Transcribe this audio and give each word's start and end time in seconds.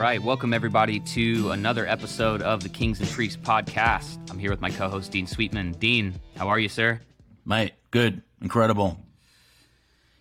right, 0.00 0.22
welcome 0.22 0.54
everybody 0.54 0.98
to 1.00 1.50
another 1.50 1.86
episode 1.86 2.40
of 2.42 2.62
the 2.62 2.68
Kings 2.68 3.00
and 3.00 3.08
Freaks 3.08 3.36
podcast. 3.36 4.18
I'm 4.30 4.38
here 4.38 4.50
with 4.50 4.60
my 4.60 4.70
co-host 4.70 5.12
Dean 5.12 5.26
Sweetman. 5.26 5.72
Dean, 5.72 6.14
how 6.36 6.48
are 6.48 6.58
you, 6.58 6.68
sir? 6.70 7.00
Mate, 7.44 7.72
good, 7.90 8.22
incredible. 8.40 8.98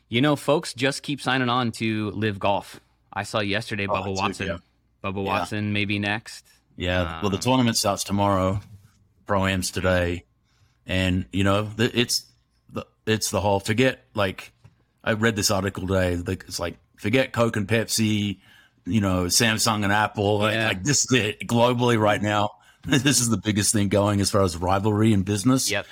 You 0.09 0.21
know, 0.21 0.35
folks 0.35 0.73
just 0.73 1.01
keep 1.03 1.21
signing 1.21 1.47
on 1.49 1.71
to 1.73 2.11
live 2.11 2.39
golf. 2.39 2.81
I 3.13 3.23
saw 3.23 3.39
yesterday 3.39 3.87
Oh, 3.87 3.93
Bubba 3.93 4.03
too, 4.05 4.11
Watson. 4.21 4.47
yeah. 4.47 4.57
Bubba 5.03 5.23
Yeah. 5.23 5.31
Watson 5.31 5.73
maybe 5.73 5.97
next. 5.97 6.45
Yeah. 6.75 7.21
well, 7.21 7.29
the 7.29 7.37
Um, 7.37 7.41
tournament 7.41 7.77
starts 7.77 8.03
tomorrow. 8.03 8.59
Pro 9.25 9.45
Am's 9.45 9.69
today, 9.69 10.25
and 10.87 11.25
you 11.31 11.43
know 11.43 11.61
the, 11.61 11.91
it's 11.97 12.25
the 12.67 12.87
it's 13.05 13.29
the 13.29 13.39
whole 13.41 13.59
forget. 13.59 14.03
Like 14.15 14.51
I 15.03 15.13
read 15.13 15.35
this 15.35 15.51
article 15.51 15.85
today. 15.85 16.13
It's 16.47 16.59
like 16.59 16.77
forget 16.97 17.31
Coke 17.31 17.55
and 17.55 17.67
Pepsi. 17.67 18.39
You 18.89 19.01
know, 19.01 19.25
Samsung 19.25 19.83
and 19.83 19.93
Apple. 19.93 20.39
Like, 20.39 20.53
Yeah. 20.55 20.67
like 20.69 20.83
this 20.83 21.05
is 21.05 21.11
it 21.13 21.47
globally 21.47 21.99
right 21.99 22.21
now. 22.21 22.51
this 22.85 23.19
is 23.19 23.29
the 23.29 23.37
biggest 23.37 23.73
thing 23.73 23.89
going 23.89 24.21
as 24.21 24.31
far 24.31 24.41
as 24.41 24.55
rivalry 24.57 25.13
in 25.13 25.23
business. 25.23 25.69
Yep. 25.69 25.85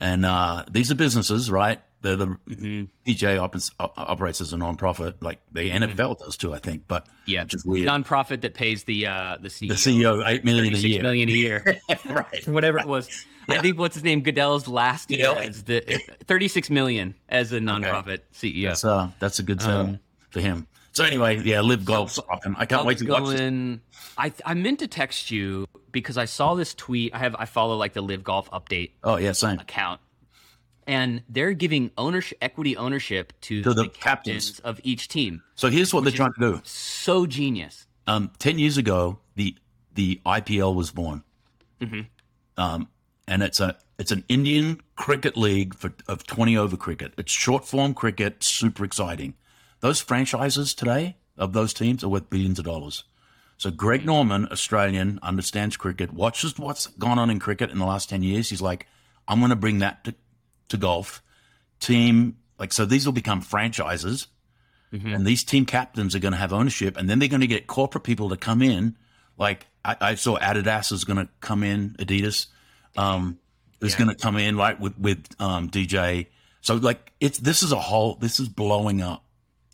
And 0.00 0.24
uh, 0.24 0.64
these 0.70 0.90
are 0.92 0.94
businesses, 0.94 1.50
right? 1.50 1.80
They're 2.00 2.14
the 2.14 2.26
hmm 2.26 2.84
PGA 3.04 3.40
operates, 3.40 3.72
operates 3.80 4.40
as 4.40 4.52
a 4.52 4.56
nonprofit, 4.56 5.14
like 5.20 5.40
the 5.50 5.68
NFL 5.70 6.20
does 6.20 6.36
too, 6.36 6.54
I 6.54 6.58
think. 6.58 6.84
But 6.86 7.08
Yeah. 7.26 7.44
is 7.50 7.64
weird. 7.64 7.88
Nonprofit 7.88 8.42
that 8.42 8.54
pays 8.54 8.84
the 8.84 9.06
uh, 9.08 9.38
the 9.40 9.48
CEO, 9.48 9.68
the 9.68 9.74
CEO 9.74 10.22
eight 10.28 10.44
million 10.44 10.74
a 10.74 10.78
year. 10.78 11.02
million 11.02 11.28
a 11.28 11.32
year. 11.32 11.80
right. 12.08 12.46
whatever 12.46 12.78
it 12.78 12.86
was. 12.86 13.08
I 13.48 13.58
think 13.62 13.78
what's 13.78 13.94
his 13.96 14.04
name? 14.04 14.20
Goodell's 14.20 14.68
last 14.68 15.10
year 15.10 15.32
Yeah. 15.34 15.40
as 15.40 15.64
the 15.64 15.80
36 16.26 16.70
million 16.70 17.14
as 17.28 17.50
a 17.52 17.58
nonprofit 17.58 18.20
CEO. 18.32 18.68
That's 18.68 18.84
uh, 18.84 19.08
that's 19.18 19.38
a 19.40 19.42
good 19.42 19.60
Um, 19.62 19.98
for 20.30 20.40
him. 20.40 20.68
So 20.92 21.04
anyway, 21.04 21.40
yeah, 21.44 21.60
live 21.60 21.84
golf's. 21.84 22.18
I 22.56 22.66
can't 22.66 22.84
wait 22.84 22.98
to 22.98 23.08
watch 23.08 23.24
this. 23.30 23.40
going. 23.40 23.80
I 24.16 24.32
I 24.44 24.54
meant 24.54 24.80
to 24.80 24.88
text 24.88 25.30
you 25.30 25.66
because 25.92 26.18
I 26.18 26.24
saw 26.24 26.54
this 26.54 26.74
tweet. 26.74 27.14
I 27.14 27.18
have 27.18 27.36
I 27.38 27.44
follow 27.44 27.76
like 27.76 27.92
the 27.92 28.02
Live 28.02 28.24
Golf 28.24 28.50
update 28.50 28.92
Oh 29.04 29.16
yeah, 29.16 29.32
same. 29.32 29.58
account, 29.58 30.00
and 30.86 31.22
they're 31.28 31.52
giving 31.52 31.90
ownership, 31.96 32.38
equity 32.40 32.76
ownership 32.76 33.32
to, 33.42 33.62
To 33.62 33.74
the 33.74 33.84
the 33.84 33.88
captains 33.88 34.58
of 34.60 34.80
each 34.82 35.08
team. 35.08 35.42
So 35.54 35.68
here's 35.68 35.94
what 35.94 36.04
they're 36.04 36.12
trying 36.12 36.32
to 36.34 36.40
do. 36.40 36.60
So 36.64 37.26
genius. 37.26 37.86
Um, 38.06 38.30
ten 38.38 38.58
years 38.58 38.76
ago, 38.76 39.18
the 39.36 39.54
the 39.94 40.20
IPL 40.24 40.74
was 40.74 40.90
born, 40.90 41.22
mm-hmm. 41.80 42.00
um, 42.56 42.88
and 43.26 43.42
it's 43.42 43.60
a 43.60 43.76
it's 43.98 44.10
an 44.10 44.24
Indian 44.28 44.80
cricket 44.96 45.36
league 45.36 45.74
for 45.74 45.92
of 46.08 46.26
twenty 46.26 46.56
over 46.56 46.76
cricket. 46.76 47.12
It's 47.18 47.32
short 47.32 47.66
form 47.66 47.94
cricket, 47.94 48.42
super 48.42 48.84
exciting. 48.84 49.34
Those 49.80 50.00
franchises 50.00 50.74
today 50.74 51.16
of 51.36 51.52
those 51.52 51.72
teams 51.72 52.02
are 52.02 52.08
worth 52.08 52.30
billions 52.30 52.58
of 52.58 52.64
dollars. 52.64 53.04
So 53.56 53.70
Greg 53.70 54.04
Norman, 54.06 54.48
Australian, 54.50 55.18
understands 55.22 55.76
cricket, 55.76 56.12
watches 56.12 56.58
what's 56.58 56.86
gone 56.86 57.18
on 57.18 57.30
in 57.30 57.38
cricket 57.40 57.70
in 57.70 57.78
the 57.78 57.86
last 57.86 58.08
ten 58.08 58.22
years. 58.22 58.50
He's 58.50 58.62
like, 58.62 58.86
I'm 59.26 59.38
going 59.40 59.50
to 59.50 59.56
bring 59.56 59.78
that 59.80 60.04
to, 60.04 60.14
to 60.70 60.76
golf. 60.76 61.22
Team 61.80 62.36
like 62.58 62.72
so, 62.72 62.84
these 62.84 63.06
will 63.06 63.12
become 63.12 63.40
franchises 63.40 64.26
Mhm. 64.92 65.14
and 65.14 65.26
these 65.26 65.44
team 65.44 65.66
captains 65.66 66.14
are 66.14 66.18
going 66.18 66.32
to 66.32 66.38
have 66.38 66.50
ownership, 66.50 66.96
and 66.96 67.10
then 67.10 67.18
they're 67.18 67.28
going 67.28 67.42
to 67.42 67.46
get 67.46 67.66
corporate 67.66 68.04
people 68.04 68.30
to 68.30 68.38
come 68.38 68.62
in. 68.62 68.96
Like 69.36 69.66
I, 69.84 69.96
I 70.00 70.14
saw 70.14 70.38
Adidas 70.38 70.90
is 70.92 71.04
going 71.04 71.18
to 71.18 71.28
come 71.40 71.62
in, 71.62 71.90
Adidas 71.98 72.46
um, 72.96 73.38
is 73.82 73.92
Yeah. 73.92 73.98
going 73.98 74.16
to 74.16 74.20
come 74.22 74.38
in, 74.38 74.56
right 74.56 74.80
with 74.80 74.98
with 74.98 75.26
um, 75.40 75.68
DJ. 75.68 76.26
So 76.62 76.76
like 76.76 77.12
it's 77.20 77.38
this 77.38 77.62
is 77.62 77.70
a 77.70 77.78
whole 77.78 78.14
this 78.14 78.40
is 78.40 78.48
blowing 78.48 79.02
up 79.02 79.24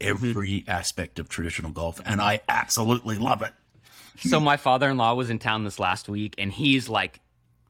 every 0.05 0.65
aspect 0.69 1.19
of 1.19 1.29
traditional 1.29 1.71
golf, 1.73 2.01
and 2.05 2.21
I 2.21 2.41
absolutely 2.49 3.19
love 3.19 3.43
it. 3.43 3.53
So 4.21 4.39
my 4.39 4.57
father-in-law 4.57 5.15
was 5.15 5.31
in 5.31 5.39
town 5.41 5.65
this 5.65 5.79
last 5.81 6.09
week, 6.09 6.35
and 6.39 6.53
he's 6.53 6.89
like 6.89 7.21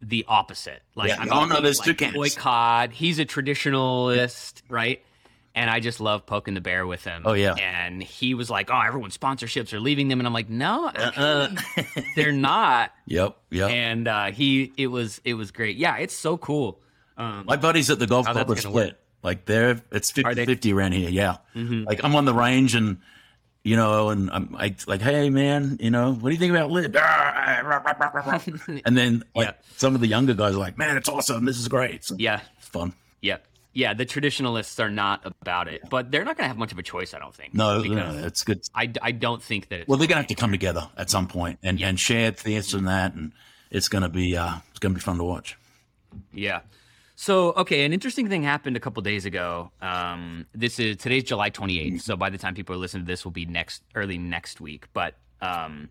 the 0.03 0.25
opposite. 0.29 0.83
Like, 0.95 1.09
Yeah. 1.09 1.17
I'm 1.21 1.33
Oh, 1.33 1.41
no, 1.45 1.49
talking, 1.49 1.63
there's 1.65 1.79
like, 1.79 1.87
two 1.87 1.95
camps. 1.95 2.17
boycott. 2.17 2.93
He's 2.93 3.19
a 3.19 3.25
traditionalist, 3.25 4.63
right? 4.69 5.03
And 5.55 5.71
I 5.71 5.79
just 5.81 6.01
love 6.01 6.27
poking 6.27 6.55
the 6.55 6.61
bear 6.61 6.85
with 6.87 7.05
him. 7.05 7.23
Oh, 7.25 7.33
yeah. 7.33 7.55
And 7.55 8.03
he 8.03 8.35
was 8.35 8.51
like, 8.51 8.71
"Oh, 8.73 8.81
everyone's 8.81 9.17
sponsorships 9.17 9.73
are 9.73 9.79
leaving 9.79 10.09
them," 10.09 10.19
and 10.19 10.27
I'm 10.27 10.33
like, 10.33 10.51
"No, 10.51 10.89
Uh, 10.89 11.49
they're 12.17 12.33
not." 12.33 12.91
yep, 13.07 13.37
yep. 13.51 13.71
And 13.71 14.09
uh, 14.09 14.33
he, 14.33 14.73
it 14.77 14.89
was, 14.89 15.21
it 15.25 15.35
was 15.35 15.53
great. 15.53 15.77
Yeah, 15.77 15.97
it's 15.99 16.15
so 16.15 16.37
cool. 16.37 16.81
Um, 17.17 17.45
My 17.47 17.55
buddies 17.57 17.89
at 17.91 18.01
the 18.01 18.09
golf 18.09 18.27
club 18.27 18.51
are 18.51 18.55
gonna 18.57 18.71
work. 18.75 18.95
Like 19.25 19.47
they're 19.47 19.81
it's 19.91 20.11
50 20.13 20.35
they? 20.35 20.47
50 20.47 20.73
around 20.73 20.93
here. 20.93 21.09
Yeah. 21.11 21.39
mhm. 21.57 21.85
Like 21.87 22.05
I'm 22.05 22.15
on 22.15 22.25
the 22.27 22.35
range 22.35 22.75
and 22.77 22.99
you 23.65 23.75
know, 23.77 24.11
and 24.11 24.31
I'm 24.31 24.55
I, 24.59 24.77
like, 24.87 25.01
hey 25.01 25.31
man, 25.31 25.79
you 25.81 25.91
know, 25.91 26.13
what 26.13 26.29
do 26.29 26.35
you 26.35 26.39
think 26.39 26.51
about 26.53 26.71
LIV? 26.71 26.95
and 28.85 28.97
then 28.97 29.25
like 29.35 29.47
Yeah. 29.49 29.53
some 29.77 29.95
of 29.95 30.01
the 30.01 30.07
younger 30.07 30.35
guys 30.35 30.55
are 30.55 30.59
like, 30.59 30.77
man, 30.79 30.97
it's 30.97 31.09
awesome. 31.09 31.45
This 31.45 31.59
is 31.59 31.69
great. 31.69 32.05
So 32.05 32.17
yeah, 32.19 32.41
it's 32.59 32.69
fun. 32.69 32.93
yeah, 33.23 33.39
yeah. 33.73 33.95
The 33.95 34.05
traditionalists 34.05 34.79
are 34.81 34.91
not 34.91 35.25
about 35.41 35.69
it, 35.69 35.81
but 35.89 36.11
they're 36.11 36.25
not 36.25 36.37
going 36.37 36.45
to 36.45 36.49
have 36.49 36.59
much 36.59 36.73
of 36.73 36.79
a 36.79 36.83
choice. 36.83 37.15
I 37.15 37.19
don't 37.19 37.35
think. 37.35 37.55
No, 37.55 37.83
no, 37.83 38.11
it's 38.27 38.43
good. 38.45 38.61
I, 38.75 38.93
I 39.01 39.13
don't 39.13 39.43
think 39.43 39.69
that. 39.71 39.81
It's, 39.81 39.89
Well, 39.89 39.99
they're 39.99 40.09
gonna 40.09 40.21
have 40.21 40.29
to 40.29 40.35
come 40.35 40.51
together 40.53 40.89
at 40.97 41.09
some 41.11 41.27
point 41.27 41.59
and 41.63 41.81
and 41.81 41.99
share 41.99 42.31
this 42.33 42.75
and 42.75 42.87
that, 42.89 43.15
and 43.15 43.33
it's 43.71 43.89
gonna 43.89 44.11
be 44.11 44.37
uh 44.37 44.57
it's 44.71 44.79
gonna 44.79 44.95
be 44.95 45.01
fun 45.01 45.17
to 45.19 45.25
watch. 45.25 45.57
Yeah. 46.33 46.61
So, 47.17 47.53
okay, 47.53 47.85
an 47.85 47.93
interesting 47.93 48.29
thing 48.29 48.43
happened 48.43 48.77
a 48.77 48.81
couple 48.81 49.01
days 49.03 49.25
ago. 49.25 49.71
Um, 49.81 50.47
this 50.53 50.79
is 50.81 50.97
today's 50.97 51.23
July 51.25 51.51
28th. 51.51 52.01
So 52.01 52.17
by 52.17 52.29
the 52.31 52.39
time 52.39 52.55
people 52.55 52.75
are 52.75 52.79
listening 52.79 53.05
to 53.05 53.07
this, 53.07 53.25
will 53.25 53.31
be 53.33 53.47
next 53.47 53.83
early 53.95 54.19
next 54.19 54.61
week. 54.61 54.87
But 54.93 55.15
um, 55.41 55.91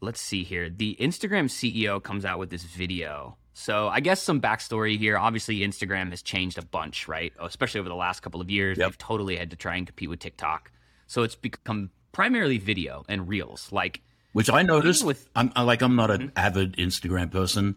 let's 0.00 0.20
see 0.20 0.44
here. 0.44 0.70
The 0.70 0.96
Instagram 1.00 1.46
CEO 1.46 2.00
comes 2.02 2.24
out 2.24 2.38
with 2.38 2.50
this 2.50 2.62
video. 2.62 3.36
So 3.54 3.88
I 3.88 3.98
guess 3.98 4.22
some 4.22 4.40
backstory 4.40 4.96
here. 4.96 5.18
Obviously, 5.18 5.58
Instagram 5.60 6.10
has 6.10 6.22
changed 6.22 6.58
a 6.58 6.64
bunch, 6.64 7.08
right? 7.08 7.32
Especially 7.40 7.80
over 7.80 7.88
the 7.88 7.96
last 7.96 8.20
couple 8.20 8.40
of 8.40 8.48
years. 8.50 8.78
Yep. 8.78 8.86
They've 8.86 8.98
totally 8.98 9.36
had 9.36 9.50
to 9.50 9.56
try 9.56 9.74
and 9.74 9.84
compete 9.84 10.08
with 10.08 10.20
TikTok. 10.20 10.70
So 11.08 11.24
it's 11.24 11.34
become 11.34 11.90
primarily 12.12 12.58
video 12.58 13.04
and 13.08 13.26
reels. 13.26 13.72
Like, 13.72 14.00
Which 14.32 14.48
I 14.48 14.62
noticed. 14.62 15.04
With- 15.04 15.28
I'm 15.34 15.50
I, 15.56 15.62
like 15.62 15.82
I'm 15.82 15.96
not 15.96 16.12
an 16.12 16.30
avid 16.36 16.76
Instagram 16.76 17.32
person, 17.32 17.74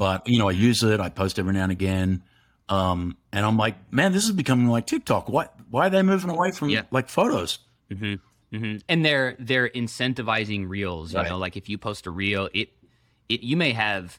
but 0.00 0.26
you 0.26 0.38
know 0.38 0.48
I 0.48 0.52
use 0.52 0.82
it. 0.82 0.98
I 0.98 1.10
post 1.10 1.38
every 1.38 1.52
now 1.52 1.64
and 1.64 1.70
again, 1.72 2.22
um, 2.70 3.18
and 3.32 3.44
I'm 3.44 3.58
like, 3.58 3.92
man, 3.92 4.12
this 4.12 4.24
is 4.24 4.32
becoming 4.32 4.66
like 4.68 4.86
TikTok. 4.86 5.28
Why 5.28 5.48
why 5.68 5.86
are 5.86 5.90
they 5.90 6.02
moving 6.02 6.30
away 6.30 6.50
from 6.52 6.70
Yeah. 6.70 6.82
like 6.90 7.08
photos? 7.10 7.58
hmm 7.92 8.14
hmm 8.50 8.76
And 8.88 9.04
they're 9.04 9.36
they're 9.38 9.68
incentivizing 9.68 10.68
reels. 10.68 11.12
You 11.12 11.18
Right. 11.18 11.28
know, 11.28 11.36
like 11.38 11.56
if 11.58 11.68
you 11.68 11.76
post 11.76 12.06
a 12.06 12.10
reel, 12.10 12.48
it 12.54 12.70
it 13.28 13.42
you 13.42 13.56
may 13.58 13.72
have 13.72 14.18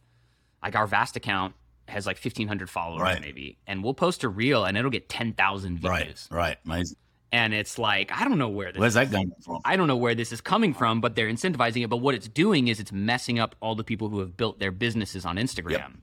like 0.64 0.75
our 0.75 0.86
vast 0.86 1.16
account 1.16 1.56
has 1.88 2.06
like 2.06 2.18
fifteen 2.18 2.48
hundred 2.48 2.69
followers 2.69 3.02
Right. 3.02 3.19
maybe, 3.19 3.58
and 3.66 3.84
we'll 3.84 3.96
post 3.96 4.24
a 4.24 4.30
reel 4.30 4.63
and 4.66 4.78
it'll 4.78 4.92
get 4.92 5.09
ten 5.09 5.34
thousand 5.34 5.80
views. 5.80 5.90
Right, 5.92 6.28
right. 6.30 6.58
Amazing. 6.63 6.98
And 7.34 7.53
it's 7.53 7.80
like 7.80 8.12
I 8.12 8.25
don't 8.25 8.38
know 8.38 8.50
where 8.50 8.72
this 8.74 8.80
Where's 8.80 8.94
that 8.96 9.09
coming 9.12 9.31
from? 9.44 9.59
I 9.64 9.75
don't 9.78 9.88
know 9.88 9.96
where 9.96 10.14
this 10.16 10.31
is 10.34 10.42
coming 10.42 10.74
from, 10.74 11.00
but 11.00 11.16
they're 11.16 11.30
incentivizing 11.30 11.84
it. 11.84 11.88
But 11.90 11.97
what 11.97 12.14
it's 12.14 12.28
doing 12.28 12.68
is 12.68 12.80
it's 12.80 12.92
messing 12.92 13.40
up 13.40 13.56
all 13.62 13.74
the 13.75 13.84
people 13.86 14.09
who 14.09 14.19
have 14.19 14.36
built 14.36 14.59
their 14.59 14.72
businesses 14.72 15.25
on 15.25 15.38
Instagram 15.38 16.00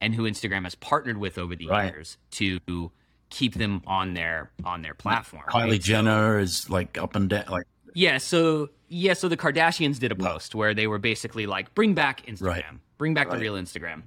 and 0.00 0.14
who 0.16 0.24
Instagram 0.24 0.64
has 0.64 0.74
partnered 0.74 1.18
with 1.18 1.38
over 1.38 1.54
the 1.54 1.68
Right. 1.68 1.92
years 1.92 2.18
to 2.32 2.90
keep 3.30 3.54
them 3.54 3.82
on 3.86 4.14
their 4.14 4.50
on 4.64 4.82
their 4.82 4.94
platform. 4.94 5.44
Kylie 5.48 5.54
right? 5.70 5.70
So- 5.82 5.86
Jenner 5.86 6.38
is 6.40 6.68
like 6.68 6.98
up 6.98 7.14
and 7.14 7.28
down. 7.28 7.44
Like 7.48 7.66
yeah, 7.94 8.18
so 8.18 8.70
yeah, 8.88 9.12
so 9.14 9.28
the 9.28 9.36
Kardashians 9.36 9.98
did 10.00 10.10
a 10.10 10.16
post 10.16 10.54
where 10.54 10.74
they 10.74 10.86
were 10.86 10.98
basically 10.98 11.46
like, 11.46 11.74
"Bring 11.74 11.94
back 11.94 12.26
Instagram, 12.26 12.40
Right. 12.42 12.64
bring 12.96 13.14
back 13.14 13.30
the 13.30 13.38
real 13.38 13.54
Instagram." 13.54 14.02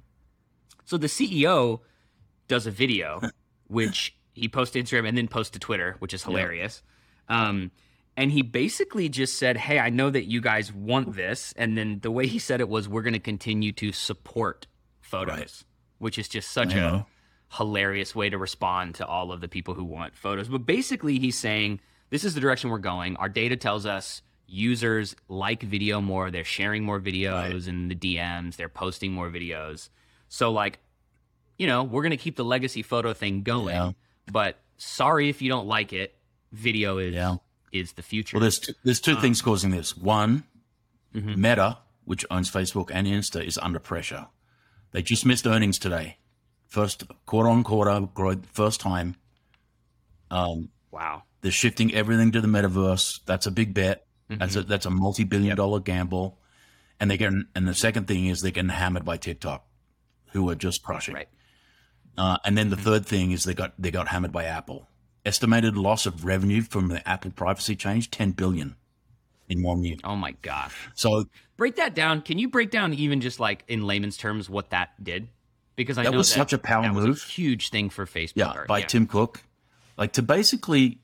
So 0.84 0.96
the 0.98 1.08
CEO 1.08 1.80
does 2.48 2.66
a 2.66 2.70
video, 2.70 3.20
which 3.68 4.14
he 4.32 4.48
posts 4.48 4.72
to 4.74 4.82
Instagram 4.82 5.08
and 5.08 5.16
then 5.16 5.28
posts 5.28 5.50
to 5.52 5.58
Twitter, 5.58 5.96
which 5.98 6.14
is 6.14 6.22
hilarious. 6.24 6.82
Um, 7.28 7.70
and 8.16 8.30
he 8.30 8.42
basically 8.42 9.08
just 9.08 9.38
said, 9.38 9.56
"Hey, 9.56 9.78
I 9.78 9.88
know 9.90 10.10
that 10.10 10.24
you 10.24 10.40
guys 10.40 10.72
want 10.72 11.14
this," 11.16 11.52
and 11.56 11.76
then 11.78 12.00
the 12.00 12.10
way 12.10 12.26
he 12.26 12.38
said 12.38 12.60
it 12.60 12.68
was, 12.68 12.88
"We're 12.88 13.02
going 13.02 13.12
to 13.14 13.18
continue 13.18 13.72
to 13.72 13.92
support 13.92 14.66
photos," 15.00 15.36
Right. 15.38 15.64
which 15.98 16.18
is 16.18 16.28
just 16.28 16.50
such 16.50 16.74
a 16.74 17.06
hilarious 17.56 18.14
way 18.14 18.28
to 18.30 18.38
respond 18.38 18.94
to 18.96 19.06
all 19.06 19.32
of 19.32 19.40
the 19.40 19.48
people 19.48 19.74
who 19.74 19.84
want 19.84 20.14
photos. 20.16 20.48
But 20.48 20.66
basically, 20.66 21.18
he's 21.18 21.38
saying 21.38 21.80
this 22.10 22.24
is 22.24 22.34
the 22.34 22.40
direction 22.40 22.70
we're 22.70 22.78
going. 22.78 23.16
Our 23.16 23.28
data 23.28 23.56
tells 23.56 23.86
us 23.86 24.20
users 24.46 25.16
like 25.28 25.62
video 25.62 26.00
more. 26.02 26.30
They're 26.30 26.44
sharing 26.44 26.84
more 26.84 27.00
videos 27.00 27.66
in 27.68 27.88
the 27.88 27.94
DMs. 27.94 28.56
They're 28.56 28.68
posting 28.68 29.12
more 29.12 29.30
videos. 29.30 29.88
So, 30.28 30.52
like, 30.52 30.80
you 31.58 31.66
know, 31.66 31.82
we're 31.82 32.02
gonna 32.02 32.16
keep 32.18 32.36
the 32.36 32.44
legacy 32.44 32.82
photo 32.82 33.14
thing 33.14 33.42
going. 33.42 33.74
Yeah. 33.74 33.92
But 34.30 34.58
sorry 34.76 35.28
if 35.28 35.42
you 35.42 35.48
don't 35.48 35.66
like 35.66 35.92
it. 35.92 36.14
Video 36.52 36.98
is 36.98 37.14
Yeah. 37.14 37.36
is 37.72 37.92
the 37.94 38.02
future. 38.02 38.36
well, 38.36 38.42
there's 38.42 38.58
t- 38.58 38.74
there's 38.84 39.00
two 39.00 39.16
things 39.20 39.40
causing 39.40 39.70
this. 39.70 39.96
One, 39.96 40.44
Mhm. 41.14 41.36
Meta, 41.36 41.78
which 42.04 42.24
owns 42.30 42.50
Facebook 42.50 42.90
and 42.92 43.06
Insta, 43.06 43.42
is 43.44 43.56
under 43.58 43.78
pressure. 43.78 44.28
They 44.90 45.02
just 45.02 45.24
missed 45.24 45.46
earnings 45.46 45.78
today, 45.78 46.18
first 46.68 47.04
quarter 47.24 47.48
on 47.48 47.64
quarter 47.64 48.00
growth, 48.14 48.44
first 48.52 48.80
time. 48.80 49.16
Um, 50.30 50.70
wow. 50.90 51.22
they're 51.40 51.50
shifting 51.50 51.92
everything 51.94 52.30
to 52.32 52.40
the 52.40 52.48
metaverse. 52.48 53.20
That's 53.26 53.46
a 53.46 53.50
big 53.50 53.74
bet. 53.74 54.06
That's 54.28 54.56
a 54.56 54.62
that's 54.62 54.86
a 54.86 54.90
multi 54.90 55.24
billion 55.24 55.56
dollar 55.56 55.80
gamble, 55.80 56.38
and 56.98 57.10
they 57.10 57.18
get 57.18 57.32
and 57.54 57.68
the 57.68 57.74
second 57.74 58.06
thing 58.08 58.26
is 58.26 58.40
they're 58.40 58.50
getting 58.50 58.70
hammered 58.70 59.04
by 59.04 59.18
TikTok, 59.18 59.66
who 60.32 60.48
are 60.48 60.54
just 60.54 60.82
crushing. 60.82 61.14
Right. 61.14 61.28
Uh, 62.16 62.36
and 62.44 62.56
then 62.58 62.68
the 62.70 62.76
third 62.76 63.06
thing 63.06 63.30
is 63.30 63.44
they 63.44 63.54
got 63.54 63.72
they 63.78 63.90
got 63.90 64.08
hammered 64.08 64.32
by 64.32 64.44
Apple. 64.44 64.88
Estimated 65.24 65.76
loss 65.76 66.04
of 66.04 66.24
revenue 66.24 66.62
from 66.62 66.88
the 66.88 67.06
Apple 67.08 67.30
privacy 67.30 67.76
change 67.76 68.10
ten 68.10 68.32
billion 68.32 68.76
in 69.48 69.62
one 69.62 69.82
year. 69.84 69.96
Oh 70.04 70.16
my 70.16 70.32
gosh. 70.42 70.74
So 70.94 71.24
Break 71.56 71.76
that 71.76 71.94
down. 71.94 72.22
Can 72.22 72.38
you 72.38 72.48
break 72.48 72.70
down 72.70 72.92
even 72.94 73.20
just 73.20 73.38
like 73.38 73.62
in 73.68 73.86
layman's 73.86 74.16
terms 74.16 74.50
what 74.50 74.70
that 74.70 74.90
did? 75.02 75.28
Because 75.76 75.96
I 75.96 76.02
know 76.02 76.06
That 76.06 76.12
know 76.12 76.18
was 76.18 76.28
such 76.32 76.52
a 76.52 76.58
power 76.58 76.82
that 76.82 76.92
move. 76.92 77.22
huge 77.22 77.70
thing 77.70 77.88
for 77.88 78.04
Facebook. 78.04 78.32
yeah, 78.36 78.52
or- 78.52 78.66
by 78.66 78.82
Tim 78.82 79.06
Cook, 79.06 79.42
like 79.96 80.12
to 80.14 80.22
basically, 80.22 80.98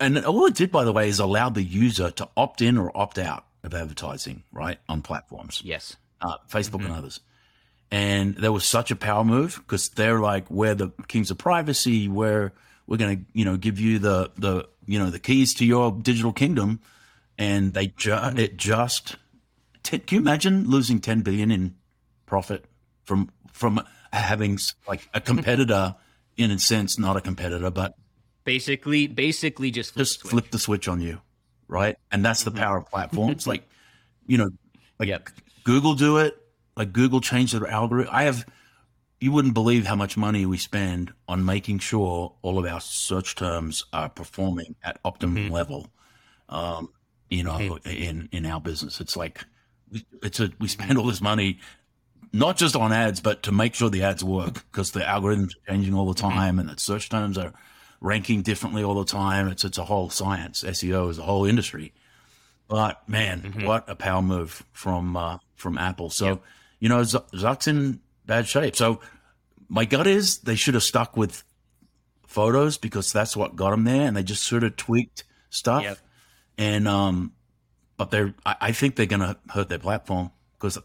and 0.00 0.18
all 0.24 0.44
it 0.46 0.54
did 0.54 0.70
by 0.72 0.84
the 0.84 0.92
way 0.92 1.08
is 1.08 1.18
allow 1.18 1.48
the 1.48 1.62
user 1.62 2.10
to 2.10 2.28
opt 2.36 2.60
in 2.60 2.76
or 2.76 2.94
opt 2.96 3.18
out 3.18 3.46
of 3.62 3.72
advertising, 3.74 4.42
right, 4.52 4.78
on 4.88 5.02
platforms. 5.02 5.62
Yes. 5.64 5.96
uh, 6.20 6.36
Facebook 6.50 6.84
and 6.84 6.92
others. 6.92 7.20
And 7.92 8.34
there 8.36 8.50
was 8.50 8.64
such 8.64 8.90
a 8.90 8.96
power 8.96 9.22
move 9.22 9.56
because 9.58 9.90
they're 9.90 10.18
like, 10.18 10.50
we're 10.50 10.74
the 10.74 10.90
kings 11.08 11.30
of 11.30 11.38
privacy. 11.38 12.08
We're 12.08 12.52
we're 12.86 12.96
going 12.96 13.18
to 13.18 13.24
you 13.34 13.44
know 13.44 13.56
give 13.56 13.78
you 13.78 13.98
the 13.98 14.30
the 14.36 14.66
you 14.86 14.98
know 14.98 15.10
the 15.10 15.20
keys 15.20 15.54
to 15.54 15.64
your 15.64 15.92
digital 15.92 16.32
kingdom, 16.32 16.80
and 17.38 17.74
they 17.74 17.88
ju- 17.88 18.18
it 18.36 18.56
just. 18.56 19.16
T- 19.82 19.98
can 19.98 20.16
you 20.16 20.20
imagine 20.22 20.68
losing 20.68 21.00
ten 21.00 21.20
billion 21.20 21.50
in 21.50 21.74
profit 22.24 22.64
from 23.04 23.30
from 23.52 23.80
having 24.10 24.58
like 24.88 25.06
a 25.12 25.20
competitor 25.20 25.94
in 26.36 26.50
a 26.50 26.58
sense, 26.58 26.98
not 26.98 27.16
a 27.16 27.20
competitor, 27.20 27.70
but 27.70 27.94
Basically, 28.44 29.06
basically 29.06 29.70
just 29.70 29.92
flip 29.92 30.02
just 30.04 30.22
the 30.22 30.28
switch. 30.28 30.30
flip 30.30 30.50
the 30.50 30.58
switch 30.58 30.88
on 30.88 31.00
you, 31.00 31.20
right? 31.68 31.96
And 32.10 32.24
that's 32.24 32.42
the 32.42 32.50
mm-hmm. 32.50 32.58
power 32.58 32.78
of 32.78 32.86
platforms. 32.90 33.46
like, 33.52 33.68
you 34.26 34.38
know, 34.38 34.50
like 34.98 35.08
Yep. 35.08 35.28
Google 35.64 35.94
do 35.94 36.18
it. 36.18 36.41
Like 36.76 36.92
Google 36.92 37.20
changed 37.20 37.54
their 37.54 37.68
algorithm. 37.68 38.12
I 38.14 38.24
have, 38.24 38.46
you 39.20 39.32
wouldn't 39.32 39.54
believe 39.54 39.86
how 39.86 39.96
much 39.96 40.16
money 40.16 40.46
we 40.46 40.58
spend 40.58 41.12
on 41.28 41.44
making 41.44 41.80
sure 41.80 42.34
all 42.42 42.58
of 42.58 42.64
our 42.64 42.80
search 42.80 43.34
terms 43.34 43.84
are 43.92 44.08
performing 44.08 44.74
at 44.82 44.98
optimum 45.04 45.44
mm-hmm. 45.44 45.52
level. 45.52 45.88
Um, 46.48 46.90
you 47.30 47.44
know, 47.44 47.52
mm-hmm. 47.52 47.88
in 47.88 48.28
in 48.32 48.46
our 48.46 48.60
business, 48.60 49.00
it's 49.00 49.16
like 49.16 49.44
it's 50.22 50.40
a 50.40 50.44
we 50.44 50.48
mm-hmm. 50.48 50.66
spend 50.66 50.98
all 50.98 51.06
this 51.06 51.22
money 51.22 51.60
not 52.32 52.56
just 52.56 52.74
on 52.74 52.92
ads, 52.92 53.20
but 53.20 53.42
to 53.44 53.52
make 53.52 53.74
sure 53.74 53.90
the 53.90 54.02
ads 54.02 54.24
work 54.24 54.64
because 54.70 54.92
the 54.92 55.00
algorithms 55.00 55.50
are 55.54 55.72
changing 55.72 55.94
all 55.94 56.06
the 56.06 56.20
time 56.20 56.58
and 56.58 56.68
the 56.68 56.78
search 56.78 57.10
terms 57.10 57.36
are 57.36 57.52
ranking 58.00 58.42
differently 58.42 58.82
all 58.82 58.94
the 58.94 59.04
time. 59.04 59.48
It's 59.48 59.64
it's 59.64 59.78
a 59.78 59.84
whole 59.84 60.10
science. 60.10 60.64
SEO 60.64 61.10
is 61.10 61.18
a 61.18 61.22
whole 61.22 61.44
industry. 61.44 61.92
But 62.68 63.06
man, 63.08 63.54
what 63.64 63.88
a 63.88 63.94
power 63.94 64.22
move 64.22 64.64
from 64.72 65.16
uh, 65.16 65.38
from 65.54 65.76
Apple. 65.76 66.10
So 66.10 66.40
you 66.82 66.88
know, 66.88 67.04
Z- 67.04 67.18
Zuck's 67.34 67.68
in 67.68 68.00
bad 68.26 68.48
shape. 68.48 68.74
So 68.74 68.98
my 69.68 69.84
gut 69.84 70.08
is 70.08 70.38
they 70.38 70.56
should 70.56 70.74
have 70.74 70.82
stuck 70.82 71.16
with 71.16 71.44
photos 72.26 72.76
because 72.76 73.12
that's 73.12 73.36
what 73.36 73.54
got 73.54 73.70
them 73.70 73.84
there, 73.84 74.06
and 74.08 74.16
they 74.16 74.24
just 74.24 74.42
sort 74.42 74.64
of 74.64 74.76
tweaked 74.76 75.22
stuff. 75.48 75.82
Yep. 75.84 75.98
And 76.58 76.88
um, 76.88 77.32
but 77.96 78.10
they're 78.10 78.34
I, 78.44 78.56
I 78.60 78.72
think 78.72 78.96
they're 78.96 79.06
gonna 79.06 79.36
hurt 79.48 79.68
their 79.68 79.78
platform 79.78 80.30
because. 80.54 80.76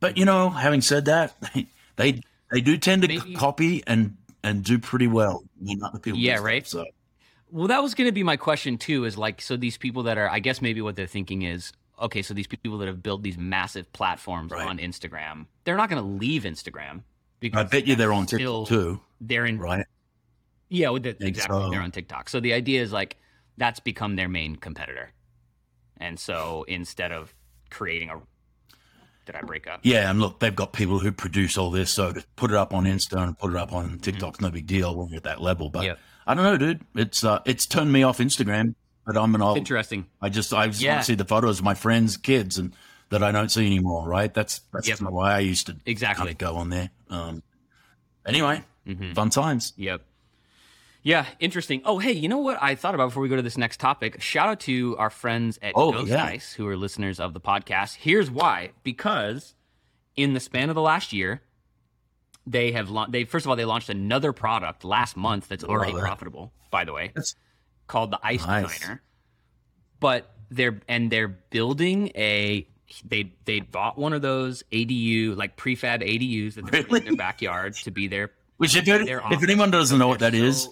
But 0.00 0.16
you 0.16 0.24
know, 0.24 0.50
having 0.50 0.80
said 0.80 1.04
that, 1.04 1.34
they 1.96 2.20
they 2.50 2.60
do 2.60 2.76
tend 2.76 3.02
to 3.02 3.08
Maybe- 3.08 3.34
copy 3.34 3.82
and 3.86 4.16
and 4.42 4.64
do 4.64 4.78
pretty 4.80 5.06
well. 5.06 5.42
when 5.60 5.82
other 5.84 5.98
people 6.00 6.18
Yeah, 6.18 6.36
stuff. 6.36 6.44
right. 6.44 6.66
So 6.66 6.84
Well, 7.50 7.68
that 7.68 7.82
was 7.82 7.94
going 7.94 8.08
to 8.08 8.12
be 8.12 8.22
my 8.22 8.36
question 8.36 8.78
too. 8.78 9.04
Is 9.04 9.16
like, 9.18 9.40
so 9.42 9.56
these 9.56 9.76
people 9.78 10.04
that 10.04 10.18
are, 10.18 10.28
I 10.28 10.38
guess 10.40 10.60
maybe 10.62 10.80
what 10.80 10.94
they're 10.96 11.06
thinking 11.08 11.42
is, 11.42 11.72
okay, 12.00 12.22
so 12.22 12.34
these 12.34 12.46
people 12.46 12.78
that 12.78 12.86
have 12.88 13.02
built 13.02 13.22
these 13.22 13.36
massive 13.38 13.92
platforms 13.92 14.52
Right. 14.52 14.66
on 14.66 14.78
Instagram, 14.78 15.46
they're 15.64 15.76
not 15.76 15.88
going 15.90 16.02
to 16.02 16.08
leave 16.08 16.44
Instagram. 16.44 17.02
Because 17.40 17.60
I 17.60 17.64
bet 17.68 17.86
you 17.86 17.94
they're 17.96 18.12
on 18.12 18.26
still- 18.26 18.66
TikTok 18.66 18.68
too, 18.68 19.00
They're 19.20 19.46
in, 19.46 19.58
right? 19.58 19.86
yeah, 20.68 20.90
with 20.90 21.04
the, 21.04 21.10
exactly. 21.24 21.56
so. 21.60 21.70
They're 21.70 21.80
on 21.80 21.90
TikTok. 21.92 22.28
So 22.28 22.40
the 22.40 22.52
idea 22.52 22.82
is 22.82 22.92
like 22.92 23.16
that's 23.56 23.80
become 23.80 24.16
their 24.16 24.28
main 24.28 24.56
competitor, 24.56 25.12
and 25.98 26.18
so 26.18 26.64
instead 26.68 27.12
of 27.12 27.34
creating 27.70 28.10
a, 28.10 28.20
did 29.26 29.36
I 29.36 29.42
break 29.42 29.66
up? 29.68 29.80
Yeah, 29.82 30.10
and 30.10 30.20
look, 30.20 30.40
they've 30.40 30.54
got 30.54 30.72
people 30.72 30.98
who 30.98 31.12
produce 31.12 31.56
all 31.58 31.70
this, 31.70 31.92
so 31.92 32.12
to 32.12 32.24
put 32.36 32.50
it 32.50 32.56
up 32.56 32.72
on 32.74 32.84
Insta 32.84 33.18
and 33.22 33.38
put 33.38 33.50
it 33.52 33.56
up 33.56 33.72
on 33.72 33.98
TikTok's 33.98 34.40
no 34.40 34.50
big 34.50 34.66
deal 34.66 34.96
when 34.96 35.08
you're 35.08 35.18
at 35.18 35.24
that 35.24 35.40
level. 35.40 35.70
But 35.70 35.84
Yep. 35.84 35.98
I 36.26 36.34
don't 36.34 36.44
know, 36.44 36.56
dude. 36.56 36.80
It's 36.94 37.24
uh, 37.24 37.40
it's 37.46 37.66
turned 37.66 37.92
me 37.92 38.02
off 38.02 38.18
Instagram, 38.18 38.74
but 39.08 39.16
I'm 39.20 39.34
an 39.34 39.42
old. 39.42 39.56
Interesting. 39.58 40.06
I 40.22 40.28
just 40.28 40.52
I 40.54 40.66
just 40.68 40.80
Yeah. 40.80 40.92
want 40.92 41.00
to 41.00 41.06
see 41.06 41.14
the 41.16 41.24
photos 41.24 41.58
of 41.58 41.64
my 41.64 41.74
friends' 41.74 42.16
kids 42.16 42.58
and 42.58 42.74
that 43.08 43.22
I 43.24 43.32
don't 43.32 43.50
see 43.50 43.66
anymore. 43.66 44.06
Right? 44.06 44.32
That's 44.32 44.60
that's 44.72 44.86
Yep. 44.88 45.00
why 45.00 45.34
I 45.34 45.38
used 45.40 45.66
to 45.66 45.76
Exactly. 45.86 46.18
kind 46.26 46.30
of 46.30 46.38
go 46.38 46.56
on 46.56 46.68
there. 46.70 46.90
Um, 47.10 47.42
anyway, 48.26 48.62
Mm-hmm. 48.86 49.14
fun 49.14 49.30
times. 49.30 49.72
Yep. 49.76 50.02
Yeah, 51.02 51.26
interesting. 51.40 51.80
Oh, 51.84 51.98
hey, 51.98 52.12
you 52.12 52.28
know 52.28 52.38
what 52.38 52.58
I 52.60 52.74
thought 52.74 52.94
about 52.94 53.06
before 53.06 53.22
we 53.22 53.28
go 53.30 53.36
to 53.36 53.42
this 53.42 53.56
next 53.56 53.80
topic? 53.80 54.20
Shout 54.20 54.48
out 54.48 54.60
to 54.60 54.96
our 54.98 55.10
friends 55.10 55.58
at 55.62 55.72
Oh, 55.74 55.92
Ghost 55.92 56.08
yeah. 56.10 56.26
Dice 56.26 56.52
who 56.52 56.66
are 56.68 56.76
listeners 56.76 57.18
of 57.20 57.32
the 57.34 57.40
podcast. 57.40 57.94
Here's 57.96 58.30
why: 58.30 58.72
because 58.82 59.54
in 60.16 60.34
the 60.34 60.40
span 60.40 60.68
of 60.68 60.74
the 60.74 60.82
last 60.82 61.12
year, 61.12 61.40
they 62.46 62.72
have 62.72 62.90
lau- 62.90 63.06
they 63.06 63.24
first 63.24 63.46
of 63.46 63.50
all 63.50 63.56
they 63.56 63.64
launched 63.64 63.88
another 63.88 64.32
product 64.32 64.84
last 64.84 65.16
month 65.16 65.48
that's 65.48 65.64
already 65.64 65.92
it. 65.92 65.98
profitable. 66.00 66.52
By 66.70 66.84
the 66.84 66.92
way, 66.92 67.06
That's- 67.08 67.34
called 67.88 68.10
the 68.12 68.20
Ice 68.22 68.46
Nice. 68.46 68.78
Designer. 68.78 69.02
But 70.00 70.30
they're 70.50 70.80
and 70.88 71.10
they're 71.10 71.28
building 71.28 72.12
a 72.14 72.66
they 73.04 73.32
they 73.44 73.60
bought 73.60 73.98
one 73.98 74.12
of 74.12 74.22
those 74.22 74.62
ADU 74.72 75.36
like 75.36 75.56
prefab 75.56 76.02
ADUs 76.02 76.54
that 76.54 76.70
they're 76.70 76.82
Really? 76.84 77.00
in 77.00 77.04
their 77.06 77.16
backyard 77.16 77.74
to 77.74 77.90
be 77.90 78.06
there. 78.06 78.30
Which 78.58 78.74
if, 78.76 78.88
it, 78.88 79.06
They're 79.06 79.22
if 79.30 79.42
anyone 79.42 79.70
doesn't 79.70 79.98
know 79.98 80.08
what 80.08 80.18
that 80.20 80.34
is, 80.34 80.68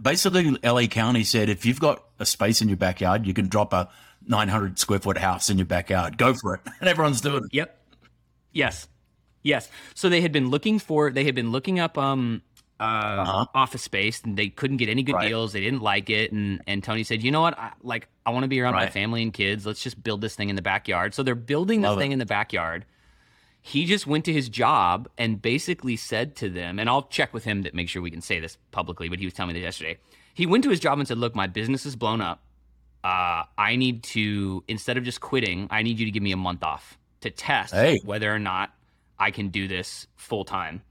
basically 0.00 0.56
LA 0.62 0.86
County 0.86 1.22
said 1.24 1.48
if 1.48 1.66
you've 1.66 1.80
got 1.80 2.02
a 2.18 2.24
space 2.26 2.62
in 2.62 2.68
your 2.68 2.78
backyard, 2.78 3.26
you 3.26 3.34
can 3.34 3.48
drop 3.48 3.72
a 3.74 3.90
900 4.26 4.78
square 4.78 5.00
foot 5.00 5.18
house 5.18 5.50
in 5.50 5.58
your 5.58 5.66
backyard. 5.66 6.16
Go 6.18 6.32
for 6.34 6.54
it, 6.54 6.60
and 6.80 6.88
everyone's 6.88 7.20
doing 7.20 7.44
it. 7.44 7.50
Yep. 7.52 7.78
Yes. 8.52 8.88
Yes. 9.42 9.68
So 9.94 10.08
they 10.08 10.20
had 10.22 10.32
been 10.32 10.48
looking 10.50 10.78
for 10.78 11.10
they 11.10 11.24
had 11.24 11.34
been 11.34 11.52
looking 11.52 11.78
up 11.78 11.98
um 11.98 12.42
uh, 12.78 13.24
huh. 13.24 13.46
office 13.54 13.82
space 13.82 14.20
and 14.22 14.36
they 14.36 14.48
couldn't 14.48 14.76
get 14.76 14.88
any 14.88 15.02
good 15.02 15.14
Uh-huh. 15.14 15.22
Right. 15.22 15.28
deals. 15.28 15.52
They 15.52 15.60
didn't 15.60 15.82
like 15.82 16.10
it 16.10 16.32
and 16.32 16.60
and 16.66 16.84
Tony 16.84 17.04
said, 17.04 17.22
"You 17.22 17.30
know 17.30 17.40
what? 17.40 17.58
I, 17.58 17.72
like 17.82 18.08
I 18.26 18.30
want 18.30 18.44
to 18.44 18.48
be 18.48 18.60
around 18.60 18.74
my 18.74 18.88
family 18.90 19.22
and 19.22 19.32
kids. 19.32 19.64
Let's 19.64 19.82
just 19.82 20.02
build 20.02 20.20
this 20.20 20.34
thing 20.36 20.50
in 20.50 20.56
the 20.56 20.62
backyard." 20.62 21.14
So 21.14 21.22
they're 21.22 21.34
building 21.34 21.80
this 21.80 21.88
Love 21.88 21.98
it. 21.98 22.00
thing 22.02 22.12
in 22.12 22.18
the 22.18 22.26
backyard. 22.26 22.84
He 23.62 23.84
just 23.86 24.06
went 24.06 24.24
to 24.26 24.32
his 24.32 24.48
job 24.48 25.08
and 25.18 25.42
basically 25.42 25.96
said 25.96 26.36
to 26.36 26.48
them, 26.48 26.78
and 26.78 26.88
I'll 26.88 27.02
check 27.02 27.34
with 27.34 27.42
him 27.42 27.64
to 27.64 27.70
make 27.74 27.88
sure 27.88 28.00
we 28.00 28.12
can 28.12 28.20
say 28.20 28.38
this 28.38 28.56
publicly, 28.70 29.08
but 29.08 29.18
he 29.18 29.24
was 29.24 29.34
telling 29.34 29.54
me 29.54 29.60
this 29.60 29.64
yesterday. 29.64 29.98
He 30.34 30.46
went 30.46 30.62
to 30.64 30.70
his 30.70 30.78
job 30.78 30.98
and 31.00 31.08
said, 31.08 31.18
"Look, 31.18 31.34
my 31.34 31.46
business 31.48 31.84
is 31.86 31.96
blown 31.96 32.20
up. 32.20 32.42
Uh, 33.02 33.44
I 33.58 33.76
need 33.76 34.02
to 34.14 34.62
instead 34.68 34.96
of 34.98 35.04
just 35.04 35.20
quitting, 35.20 35.66
I 35.70 35.82
need 35.82 35.98
you 35.98 36.04
to 36.06 36.10
give 36.12 36.22
me 36.22 36.32
a 36.32 36.36
month 36.36 36.62
off 36.62 36.98
to 37.22 37.30
test 37.30 37.72
Hey. 37.72 38.00
whether 38.04 38.32
or 38.32 38.38
not 38.38 38.72
I 39.18 39.30
can 39.30 39.48
do 39.48 39.66
this 39.66 40.06
full 40.14 40.44
time." 40.44 40.82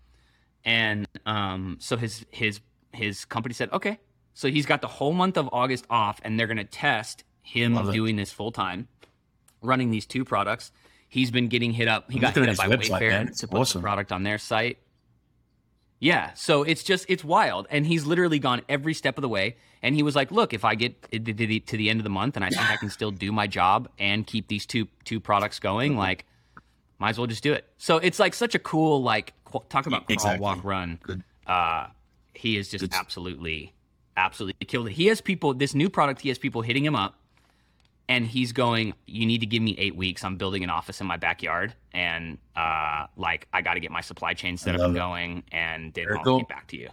And 0.66 1.08
um, 1.26 1.78
so 1.80 1.96
his 1.96 2.26
his 2.32 2.60
his 2.92 3.24
company 3.26 3.54
said, 3.54 3.72
"Okay." 3.72 4.00
So 4.34 4.50
he's 4.50 4.66
got 4.66 4.82
the 4.82 4.88
whole 4.88 5.14
month 5.14 5.38
of 5.38 5.48
August 5.54 5.86
off, 5.90 6.20
and 6.24 6.38
they're 6.40 6.48
going 6.48 6.58
to 6.58 6.64
test 6.66 7.24
him 7.42 7.76
Love 7.76 7.90
it. 7.90 7.94
doing 7.94 8.16
this 8.18 8.32
full 8.32 8.52
time, 8.52 8.88
running 9.62 9.92
these 9.92 10.06
two 10.06 10.26
products. 10.26 10.72
He's 11.08 11.32
been 11.32 11.48
getting 11.48 11.72
hit 11.72 11.88
up. 11.88 12.12
He 12.12 12.20
got 12.20 12.36
looking 12.36 12.50
hit 12.50 12.60
up 12.60 12.70
by 12.70 12.76
website, 12.76 12.90
Wayfair 13.00 13.10
man. 13.12 13.26
to 13.28 13.32
It's 13.32 13.46
put 13.46 13.60
awesome. 13.62 13.82
the 13.82 13.86
product 13.86 14.12
on 14.12 14.24
their 14.24 14.38
site. 14.38 14.80
Yeah, 16.00 16.34
so 16.34 16.64
it's 16.64 16.84
just 16.84 17.06
it's 17.08 17.24
wild, 17.24 17.68
and 17.70 17.88
he's 17.88 18.06
literally 18.06 18.40
gone 18.40 18.62
every 18.68 18.94
step 18.94 19.18
of 19.18 19.22
the 19.22 19.30
way. 19.30 19.56
And 19.82 19.96
he 19.96 20.04
was 20.04 20.16
like, 20.16 20.32
"Look, 20.32 20.54
if 20.54 20.66
I 20.66 20.76
get 20.76 21.02
to 21.12 21.20
the, 21.20 21.90
end 21.90 22.00
of 22.00 22.04
the 22.04 22.10
month, 22.10 22.36
and 22.36 22.44
I 22.44 22.50
think 22.50 22.70
I 22.70 22.76
can 22.76 22.90
still 22.90 23.12
do 23.12 23.32
my 23.32 23.48
job 23.48 23.88
and 23.98 24.26
keep 24.28 24.48
these 24.48 24.66
two 24.66 24.88
two 25.06 25.20
products 25.20 25.60
going, 25.60 25.96
like, 25.96 26.26
might 27.00 27.12
as 27.12 27.18
well 27.18 27.28
just 27.28 27.44
do 27.44 27.54
it." 27.54 27.66
So 27.78 27.98
it's 27.98 28.20
like 28.20 28.34
such 28.34 28.56
a 28.56 28.60
cool 28.60 29.02
like 29.02 29.34
talk 29.62 29.86
about 29.88 30.06
crawl, 30.06 30.14
Exactly. 30.14 30.40
walk, 30.44 30.64
run. 30.64 31.00
Good. 31.04 31.24
Uh, 31.48 31.88
he 32.34 32.58
is 32.58 32.70
just 32.70 32.94
absolutely, 32.94 33.74
absolutely 34.18 34.66
killed 34.66 34.88
it. 34.88 34.94
He 34.94 35.08
has 35.08 35.22
people. 35.22 35.54
This 35.54 35.74
new 35.76 35.90
product, 35.90 36.22
he 36.22 36.30
has 36.30 36.38
people 36.38 36.62
hitting 36.62 36.84
him 36.86 36.96
up, 36.96 37.16
and 38.10 38.26
he's 38.26 38.52
going, 38.52 38.94
"You 39.06 39.26
need 39.26 39.40
to 39.40 39.46
give 39.46 39.62
me 39.64 39.76
eight 39.78 39.96
weeks. 39.96 40.24
I'm 40.24 40.36
building 40.38 40.64
an 40.64 40.70
office 40.70 41.02
in 41.02 41.08
my 41.08 41.18
backyard, 41.18 41.74
and 41.94 42.38
uh, 42.56 43.08
like 43.18 43.48
I 43.54 43.62
got 43.62 43.76
to 43.76 43.80
get 43.80 43.92
my 43.92 44.02
supply 44.02 44.34
chain 44.34 44.58
set 44.58 44.76
up 44.76 44.82
and 44.82 44.96
going, 44.96 45.44
and 45.52 45.94
then 45.94 46.06
Very 46.06 46.18
I'll 46.18 46.24
cool. 46.24 46.38
get 46.40 46.50
back 46.50 46.68
to 46.68 46.78
you." 46.78 46.90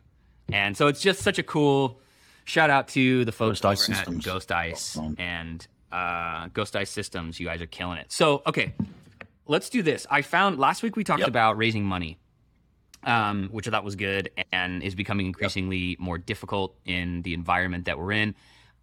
And 0.53 0.77
so 0.77 0.87
it's 0.87 1.01
just 1.01 1.21
such 1.23 1.39
a 1.39 1.43
cool 1.43 1.99
shout 2.45 2.69
out 2.71 2.89
to 2.89 3.25
the 3.25 3.33
folks 3.33 3.61
Ghost 3.61 3.65
Ice 3.81 3.87
Systems. 3.97 4.25
Ghost 4.25 4.53
Ice 4.53 4.99
and 5.19 5.67
uh, 5.91 6.49
Ghost 6.53 6.77
Ice 6.77 6.91
Systems. 6.91 7.39
You 7.41 7.47
guys 7.47 7.61
are 7.63 7.67
killing 7.67 7.99
it. 7.99 8.11
So 8.13 8.43
okay, 8.47 8.75
let's 9.47 9.69
do 9.71 9.83
this. 9.83 10.07
I 10.11 10.23
found 10.23 10.59
last 10.59 10.83
week 10.83 10.97
we 10.97 11.05
talked 11.05 11.21
Yep. 11.21 11.29
about 11.29 11.57
raising 11.57 11.85
money, 11.85 12.19
um, 13.05 13.49
which 13.51 13.67
I 13.69 13.71
thought 13.71 13.85
was 13.85 13.97
good 13.97 14.31
and 14.53 14.83
is 14.83 14.95
becoming 14.95 15.27
increasingly 15.27 15.97
more 15.99 16.19
difficult 16.19 16.77
in 16.85 17.23
the 17.23 17.35
environment 17.35 17.85
that 17.87 17.99
we're 17.99 18.13
in. 18.13 18.35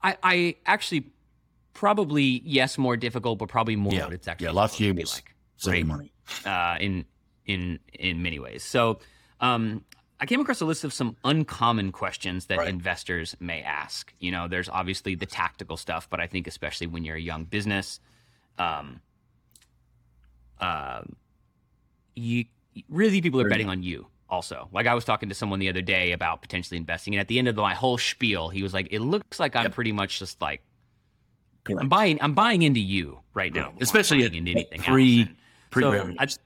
I, 0.01 0.17
I 0.23 0.55
actually 0.65 1.11
probably 1.73 2.41
yes, 2.45 2.77
more 2.77 2.97
difficult, 2.97 3.39
but 3.39 3.47
probably 3.49 3.75
more. 3.75 3.93
Yeah. 3.93 4.05
what 4.05 4.13
it's 4.13 4.27
actually 4.27 4.45
Yeah, 4.47 4.51
last 4.51 4.71
supposed 4.73 4.81
year 4.81 4.89
to 4.91 4.95
be 4.95 5.03
was 5.03 5.13
like 5.15 5.35
saving 5.57 5.88
right? 5.89 5.97
money. 5.97 6.11
uh, 6.45 6.77
in 6.79 7.05
in 7.45 7.79
in 7.93 8.21
many 8.21 8.39
ways. 8.39 8.63
So 8.63 8.99
um, 9.41 9.83
I 10.19 10.25
came 10.25 10.41
across 10.41 10.59
a 10.61 10.65
list 10.65 10.83
of 10.83 10.91
some 10.93 11.15
uncommon 11.23 11.91
questions 11.93 12.47
that 12.47 12.57
Right. 12.57 12.67
investors 12.67 13.35
may 13.39 13.61
ask. 13.61 14.13
You 14.19 14.31
know, 14.31 14.47
there's 14.49 14.67
obviously 14.67 15.15
the 15.15 15.25
tactical 15.25 15.77
stuff, 15.77 16.09
but 16.09 16.19
I 16.19 16.27
think 16.27 16.45
especially 16.47 16.88
when 16.88 17.05
you're 17.05 17.15
a 17.15 17.21
young 17.21 17.45
business, 17.45 17.99
um, 18.57 18.99
um, 20.59 21.15
you 22.15 22.45
really 22.89 23.21
people 23.21 23.41
are 23.41 23.50
betting 23.50 23.69
on 23.69 23.83
you. 23.83 24.07
Also, 24.29 24.69
like 24.71 24.86
I 24.86 24.93
was 24.93 25.05
talking 25.05 25.27
to 25.29 25.36
someone 25.36 25.57
the 25.59 25.69
other 25.69 25.81
day 25.81 26.12
about 26.12 26.41
potentially 26.43 26.77
investing, 26.77 27.15
and 27.15 27.19
at 27.19 27.27
the 27.27 27.39
end 27.39 27.48
of 27.48 27.55
my 27.55 27.74
whole 27.74 27.98
spiel, 27.98 28.50
he 28.50 28.62
was 28.62 28.74
like, 28.75 28.88
"It 28.91 29.00
looks 29.00 29.39
like 29.39 29.55
I'm 29.55 29.63
Yep. 29.63 29.74
pretty 29.74 29.91
much 29.91 30.19
just 30.19 30.39
like 30.39 30.62
Correct. 31.63 31.81
I'm 31.81 31.89
buying. 31.89 32.19
I'm 32.21 32.33
buying 32.36 32.62
into 32.62 32.79
you 32.79 33.19
right 33.33 33.51
now, 33.53 33.74
Especially 33.81 34.24
at 34.24 34.33
into 34.36 34.51
anything 34.51 34.81
pre, 34.81 35.21
else. 35.21 35.29
pre-revenue. 35.71 36.13
So 36.13 36.17
I 36.19 36.25
just 36.25 36.39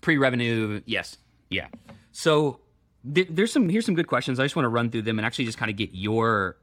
pre-revenue. 0.00 0.80
Yes, 0.86 1.18
yeah. 1.50 1.68
So 2.12 2.60
th- 3.14 3.28
there's 3.30 3.52
some 3.52 3.68
here's 3.68 3.86
some 3.86 3.94
good 3.94 4.06
questions. 4.06 4.38
I 4.38 4.44
just 4.44 4.56
want 4.56 4.64
to 4.64 4.68
run 4.70 4.90
through 4.90 5.02
them 5.02 5.18
and 5.18 5.26
actually 5.26 5.46
just 5.46 5.58
kind 5.58 5.70
of 5.70 5.76
get 5.76 5.90
your 5.92 6.56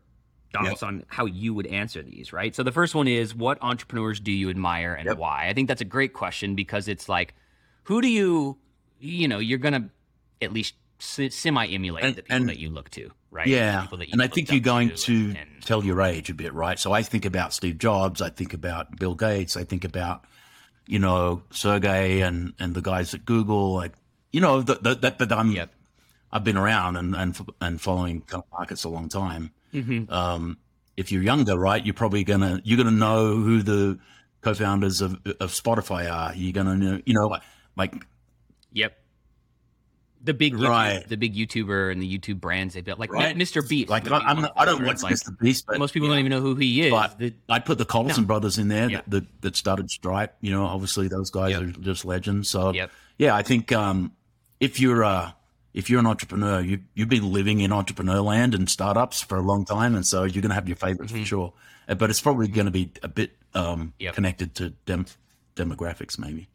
thoughts 0.53 0.81
Yep. 0.81 0.83
on 0.83 1.03
how 1.07 1.25
you 1.25 1.53
would 1.53 1.67
answer 1.67 2.01
these. 2.03 2.33
Right. 2.33 2.53
So 2.55 2.63
the 2.63 2.71
first 2.73 2.93
one 2.95 3.07
is, 3.07 3.33
what 3.33 3.57
entrepreneurs 3.61 4.19
do 4.19 4.31
you 4.31 4.49
admire 4.49 4.93
and 4.93 5.07
Yep. 5.07 5.17
why? 5.17 5.47
I 5.47 5.53
think 5.53 5.67
that's 5.67 5.81
a 5.81 5.85
great 5.85 6.13
question 6.13 6.55
because 6.55 6.87
it's 6.87 7.07
like, 7.07 7.35
who 7.83 8.01
do 8.01 8.07
you, 8.07 8.57
you 8.99 9.27
know, 9.27 9.39
you're 9.39 9.57
gonna 9.59 9.89
at 10.41 10.53
least 10.53 10.75
semi 10.99 11.65
emulate 11.67 12.03
And- 12.03 12.15
the 12.15 12.21
people 12.23 12.35
and- 12.35 12.49
that 12.49 12.59
you 12.59 12.69
look 12.69 12.89
to, 12.91 13.11
right? 13.31 13.47
Yeah, 13.47 13.81
People 13.81 13.97
that 13.99 14.07
you 14.09 14.13
and 14.13 14.21
I 14.21 14.27
think 14.27 14.51
you're 14.51 14.59
going 14.59 14.89
to 14.89 14.95
to 14.95 15.13
and- 15.39 15.61
tell 15.63 15.83
your 15.83 16.01
age 16.01 16.29
a 16.29 16.33
bit, 16.33 16.53
right? 16.53 16.79
So 16.79 16.91
I 16.91 17.01
think 17.03 17.25
about 17.25 17.53
Steve 17.53 17.77
Jobs, 17.79 18.21
I 18.21 18.29
think 18.29 18.53
about 18.53 18.97
Bill 18.99 19.15
Gates, 19.15 19.57
I 19.57 19.63
think 19.63 19.83
about 19.83 20.25
you 20.87 20.99
know 20.99 21.43
Sergey 21.51 22.21
and 22.21 22.53
and 22.59 22.73
the 22.75 22.81
guys 22.81 23.13
at 23.13 23.25
Google, 23.25 23.73
like 23.73 23.93
you 24.31 24.41
know 24.41 24.61
that 24.61 24.83
that 24.83 25.17
that, 25.19 25.31
I'm 25.31 25.51
Yep. 25.51 25.73
I've 26.31 26.43
been 26.43 26.57
around 26.57 26.95
and 26.97 27.15
and 27.15 27.37
and 27.59 27.81
following 27.81 28.21
kind 28.21 28.43
of 28.43 28.51
markets 28.51 28.83
a 28.83 28.89
long 28.89 29.09
time. 29.09 29.51
Mhm. 29.73 30.09
Um, 30.11 30.57
if 30.97 31.11
you're 31.11 31.23
younger, 31.23 31.57
right, 31.57 31.83
you're 31.85 31.93
probably 31.93 32.23
gonna 32.23 32.61
you're 32.63 32.77
gonna 32.77 32.91
know 32.91 33.35
who 33.35 33.61
the 33.63 33.97
co-founders 34.41 35.01
of 35.01 35.13
of 35.39 35.51
Spotify 35.51 36.11
are. 36.11 36.33
You're 36.35 36.53
gonna 36.53 36.75
know, 36.75 37.01
you 37.05 37.13
know, 37.13 37.37
like, 37.75 37.93
Yep. 38.73 38.97
The 40.23 40.35
big 40.35 40.53
YouTube, 40.53 40.69
Right. 40.69 41.07
the 41.09 41.17
big 41.17 41.33
YouTuber 41.35 41.91
and 41.91 41.99
the 41.99 42.17
YouTube 42.19 42.39
brands 42.39 42.75
they 42.75 42.81
built, 42.81 42.99
like 42.99 43.11
Right. 43.11 43.35
Mr. 43.35 43.67
Beast. 43.67 43.89
like 43.89 44.09
I'm 44.11 44.41
not, 44.41 44.53
I 44.55 44.65
don't 44.65 44.85
watch 44.85 45.01
like, 45.01 45.15
Mr. 45.15 45.37
Beast, 45.39 45.65
but 45.65 45.79
Most 45.79 45.93
people 45.95 46.09
don't 46.09 46.19
even 46.19 46.29
know 46.29 46.41
who 46.41 46.53
he 46.55 46.83
is. 46.83 46.91
But 46.91 47.17
The- 47.17 47.33
I 47.49 47.57
put 47.59 47.79
the 47.79 47.85
Collison 47.85 48.27
brothers 48.27 48.59
in 48.59 48.67
there 48.67 48.87
Yeah. 48.89 48.97
that, 48.97 49.09
that 49.09 49.41
that 49.41 49.55
started 49.55 49.89
Stripe. 49.89 50.35
You 50.41 50.51
know, 50.51 50.65
obviously 50.65 51.07
those 51.07 51.31
guys 51.31 51.51
Yep. 51.53 51.61
are 51.63 51.71
just 51.81 52.05
legends. 52.05 52.49
So 52.49 52.71
Yep. 52.71 52.91
yeah, 53.17 53.35
I 53.35 53.41
think 53.41 53.71
um, 53.71 54.11
if 54.59 54.79
you're 54.79 55.03
uh, 55.03 55.31
if 55.73 55.89
you're 55.89 55.99
an 55.99 56.05
entrepreneur, 56.05 56.61
you 56.61 56.81
you've 56.93 57.09
been 57.09 57.31
living 57.31 57.59
in 57.61 57.71
entrepreneur 57.71 58.21
land 58.21 58.53
and 58.53 58.69
startups 58.69 59.21
for 59.23 59.37
a 59.39 59.41
long 59.41 59.65
time, 59.65 59.95
and 59.95 60.05
so 60.05 60.23
you're 60.25 60.41
going 60.43 60.49
to 60.49 60.55
have 60.55 60.67
your 60.69 60.75
favorites 60.77 61.11
for 61.11 61.25
sure. 61.25 61.53
Uh, 61.89 61.95
But 61.95 62.11
it's 62.11 62.21
probably 62.21 62.47
going 62.47 62.65
to 62.65 62.71
be 62.71 62.91
a 63.01 63.07
bit 63.07 63.35
um, 63.55 63.63
Mm-hmm. 63.63 63.87
Yep. 63.99 64.13
connected 64.13 64.55
to 64.55 64.69
dem- 64.85 65.05
demographics, 65.55 66.19
maybe. 66.19 66.47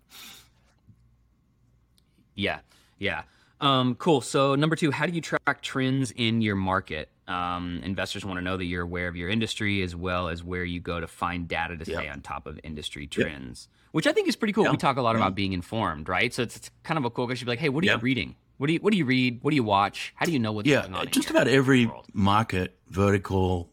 Yeah, 2.36 2.60
yeah. 2.98 3.22
Um, 3.60 3.94
cool. 3.96 4.20
So 4.20 4.54
number 4.54 4.76
two, 4.76 4.90
how 4.90 5.06
do 5.06 5.12
you 5.12 5.20
track 5.20 5.62
trends 5.62 6.10
in 6.12 6.42
your 6.42 6.54
market? 6.56 7.08
Um, 7.26 7.80
investors 7.82 8.24
want 8.24 8.36
to 8.38 8.42
know 8.44 8.56
that 8.56 8.66
you're 8.66 8.82
aware 8.82 9.08
of 9.08 9.16
your 9.16 9.28
industry 9.30 9.82
as 9.82 9.96
well 9.96 10.28
as 10.28 10.44
where 10.44 10.62
you 10.64 10.78
go 10.78 11.00
to 11.00 11.06
find 11.08 11.48
data 11.48 11.76
to 11.76 11.84
stay 11.84 12.04
Yeah. 12.04 12.12
on 12.12 12.20
top 12.20 12.46
of 12.46 12.60
industry 12.62 13.06
trends, 13.06 13.68
which 13.92 14.06
I 14.06 14.12
think 14.12 14.28
is 14.28 14.36
pretty 14.36 14.52
cool. 14.52 14.64
Yeah. 14.64 14.70
We 14.72 14.76
talk 14.76 14.96
a 14.98 15.02
lot 15.02 15.16
Yeah. 15.16 15.22
about 15.22 15.34
being 15.34 15.52
informed, 15.54 16.08
right? 16.08 16.32
So 16.32 16.42
it's, 16.42 16.54
it's 16.56 16.70
kind 16.84 16.98
of 16.98 17.04
a 17.04 17.10
cool 17.10 17.26
question. 17.26 17.46
Be 17.46 17.52
like, 17.52 17.58
hey, 17.58 17.70
what 17.70 17.82
are 17.82 17.86
you 17.88 17.96
reading? 17.96 18.36
What 18.58 18.68
do 18.68 18.74
you 18.74 18.78
What 18.80 18.92
do 18.92 18.98
you 18.98 19.04
read? 19.06 19.38
What 19.42 19.50
do 19.50 19.56
you 19.56 19.64
watch? 19.64 20.12
How 20.16 20.26
do 20.26 20.32
you 20.32 20.38
know 20.38 20.52
what's 20.52 20.68
Yeah, 20.68 20.82
going 20.82 20.94
on? 20.94 21.08
just 21.08 21.30
about 21.30 21.48
every 21.48 21.86
world? 21.86 22.06
market 22.12 22.76
vertical 22.88 23.70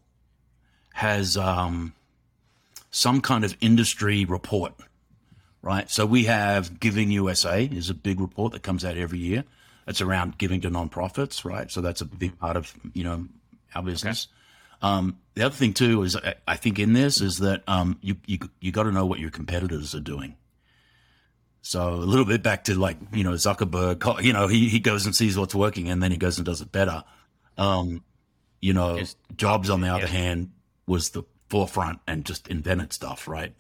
has 0.94 1.38
um, 1.38 1.94
some 2.92 3.22
kind 3.22 3.44
of 3.44 3.56
industry 3.62 4.26
report, 4.26 4.74
right? 5.64 5.90
So 5.90 6.06
we 6.06 6.26
have 6.26 6.80
Giving 6.80 7.10
USA 7.10 7.64
is 7.64 7.90
a 7.90 7.96
big 7.96 8.20
report 8.20 8.54
that 8.54 8.62
comes 8.62 8.86
out 8.86 8.98
every 8.98 9.18
year. 9.18 9.46
It's 9.88 10.02
around 10.02 10.38
giving 10.38 10.62
to 10.62 10.70
nonprofits, 10.70 11.44
right? 11.44 11.72
So 11.72 11.82
that's 11.82 12.02
a 12.02 12.06
big 12.06 12.38
part 12.38 12.56
of 12.56 12.72
you 12.94 13.04
know 13.04 13.26
our 13.74 13.82
business. 13.82 14.28
Um, 14.82 15.18
the 15.34 15.46
other 15.46 15.56
thing 15.56 15.74
too 15.74 16.04
is 16.04 16.16
I, 16.16 16.36
I 16.48 16.56
think 16.58 16.78
in 16.78 16.94
this 16.94 17.20
is 17.20 17.40
that 17.40 17.64
um, 17.68 17.98
you 18.02 18.18
you 18.26 18.38
you 18.62 18.72
got 18.72 18.84
to 18.84 18.92
know 18.92 19.06
what 19.06 19.20
your 19.20 19.32
competitors 19.32 19.96
are 19.96 20.00
doing. 20.00 20.36
So 21.62 21.94
a 21.94 21.96
little 21.96 22.26
bit 22.26 22.44
back 22.44 22.66
to 22.66 22.76
like 22.76 22.98
you 23.14 23.24
know 23.24 23.32
Zuckerberg, 23.32 24.24
you 24.24 24.34
know 24.34 24.48
he 24.48 24.70
he 24.70 24.80
goes 24.80 25.06
and 25.06 25.16
sees 25.16 25.38
what's 25.38 25.56
working 25.56 25.90
and 25.90 26.04
then 26.04 26.12
he 26.12 26.18
goes 26.18 26.38
and 26.38 26.46
does 26.46 26.62
it 26.62 26.72
better. 26.72 27.04
Um, 27.58 28.04
you 28.62 28.74
know, 28.74 29.02
Jobs 29.36 29.70
on 29.70 29.82
the 29.82 29.90
other 29.90 30.04
yeah. 30.04 30.08
hand 30.08 30.52
was 30.88 31.10
the 31.10 31.24
forefront 31.50 32.00
and 32.08 32.26
just 32.26 32.48
invented 32.48 32.94
stuff, 32.94 33.28
right? 33.28 33.54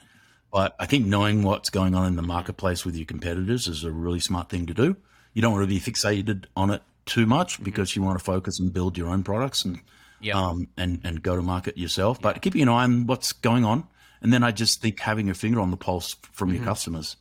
But 0.53 0.75
I 0.79 0.85
think 0.85 1.07
knowing 1.07 1.41
what's 1.41 1.69
going 1.71 1.95
on 1.95 2.05
in 2.05 2.15
the 2.15 2.21
marketplace 2.21 2.85
with 2.85 2.95
your 2.95 3.07
competitors 3.07 3.67
is 3.67 3.83
a 3.83 3.91
really 3.91 4.19
smart 4.19 4.49
thing 4.49 4.67
to 4.67 4.73
do. 4.73 4.95
You 5.33 5.41
don't 5.41 5.51
want 5.51 5.63
to 5.63 5.67
be 5.67 5.79
fixated 5.79 6.45
on 6.55 6.69
it 6.69 6.83
too 7.07 7.25
much 7.25 7.55
Mm-hmm. 7.55 7.63
because 7.63 7.95
you 7.95 8.03
want 8.03 8.19
to 8.19 8.23
focus 8.23 8.59
and 8.59 8.71
build 8.71 8.97
your 8.97 9.09
own 9.09 9.23
products 9.23 9.65
and 9.65 9.81
Yep. 10.21 10.35
um, 10.35 10.67
and 10.77 11.01
and 11.03 11.21
go 11.21 11.35
to 11.35 11.41
market 11.41 11.77
yourself. 11.77 12.21
But 12.21 12.41
keeping 12.41 12.61
an 12.61 12.69
eye 12.69 12.83
on 12.83 13.07
what's 13.07 13.33
going 13.33 13.65
on, 13.65 13.85
and 14.21 14.31
then 14.31 14.41
I 14.43 14.51
just 14.51 14.79
think 14.81 14.99
having 15.01 15.25
your 15.25 15.35
finger 15.35 15.59
on 15.59 15.71
the 15.71 15.75
pulse 15.77 16.15
from 16.31 16.49
Mm-hmm. 16.49 16.57
your 16.57 16.65
customers, 16.65 17.17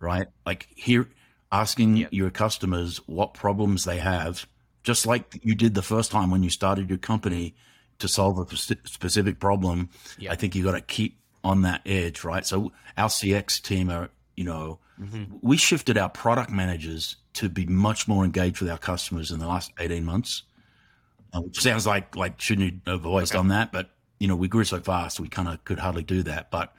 right? 0.00 0.26
Like 0.46 0.66
here, 0.74 1.08
asking 1.52 1.98
Yep. 1.98 2.08
your 2.12 2.30
customers 2.30 2.96
what 3.06 3.34
problems 3.34 3.84
they 3.84 3.98
have, 3.98 4.46
just 4.82 5.06
like 5.06 5.38
you 5.44 5.54
did 5.54 5.74
the 5.74 5.82
first 5.82 6.10
time 6.10 6.30
when 6.30 6.42
you 6.42 6.48
started 6.50 6.88
your 6.88 6.98
company 6.98 7.54
to 7.98 8.08
solve 8.08 8.38
a 8.38 8.56
specific 8.56 9.38
problem. 9.38 9.90
Yep. 10.18 10.32
I 10.32 10.36
think 10.36 10.54
you 10.56 10.64
got 10.64 10.72
to 10.72 10.80
keep 10.80 11.18
on 11.44 11.62
that 11.62 11.82
edge, 11.86 12.24
right? 12.24 12.46
So 12.46 12.72
our 12.96 13.08
CX 13.08 13.60
team 13.62 13.90
are, 13.90 14.10
you 14.36 14.44
know, 14.44 14.78
Mm-hmm. 15.00 15.38
we 15.40 15.56
shifted 15.56 15.98
our 15.98 16.10
product 16.10 16.50
managers 16.50 17.16
to 17.32 17.48
be 17.48 17.66
much 17.66 18.06
more 18.06 18.24
engaged 18.24 18.60
with 18.60 18.70
our 18.70 18.78
customers 18.78 19.32
in 19.32 19.40
the 19.40 19.48
last 19.48 19.72
18 19.80 20.04
months. 20.04 20.42
Which 21.34 21.60
sounds 21.60 21.86
like 21.86 22.14
like 22.14 22.38
shouldn't 22.40 22.72
you 22.86 22.92
have 22.92 23.06
always 23.06 23.30
done 23.30 23.48
that, 23.48 23.72
but 23.72 23.88
you 24.20 24.28
know 24.28 24.36
we 24.36 24.46
grew 24.48 24.62
so 24.64 24.78
fast 24.80 25.18
we 25.18 25.28
kind 25.28 25.48
of 25.48 25.64
could 25.64 25.78
hardly 25.78 26.02
do 26.04 26.22
that. 26.24 26.50
But 26.50 26.72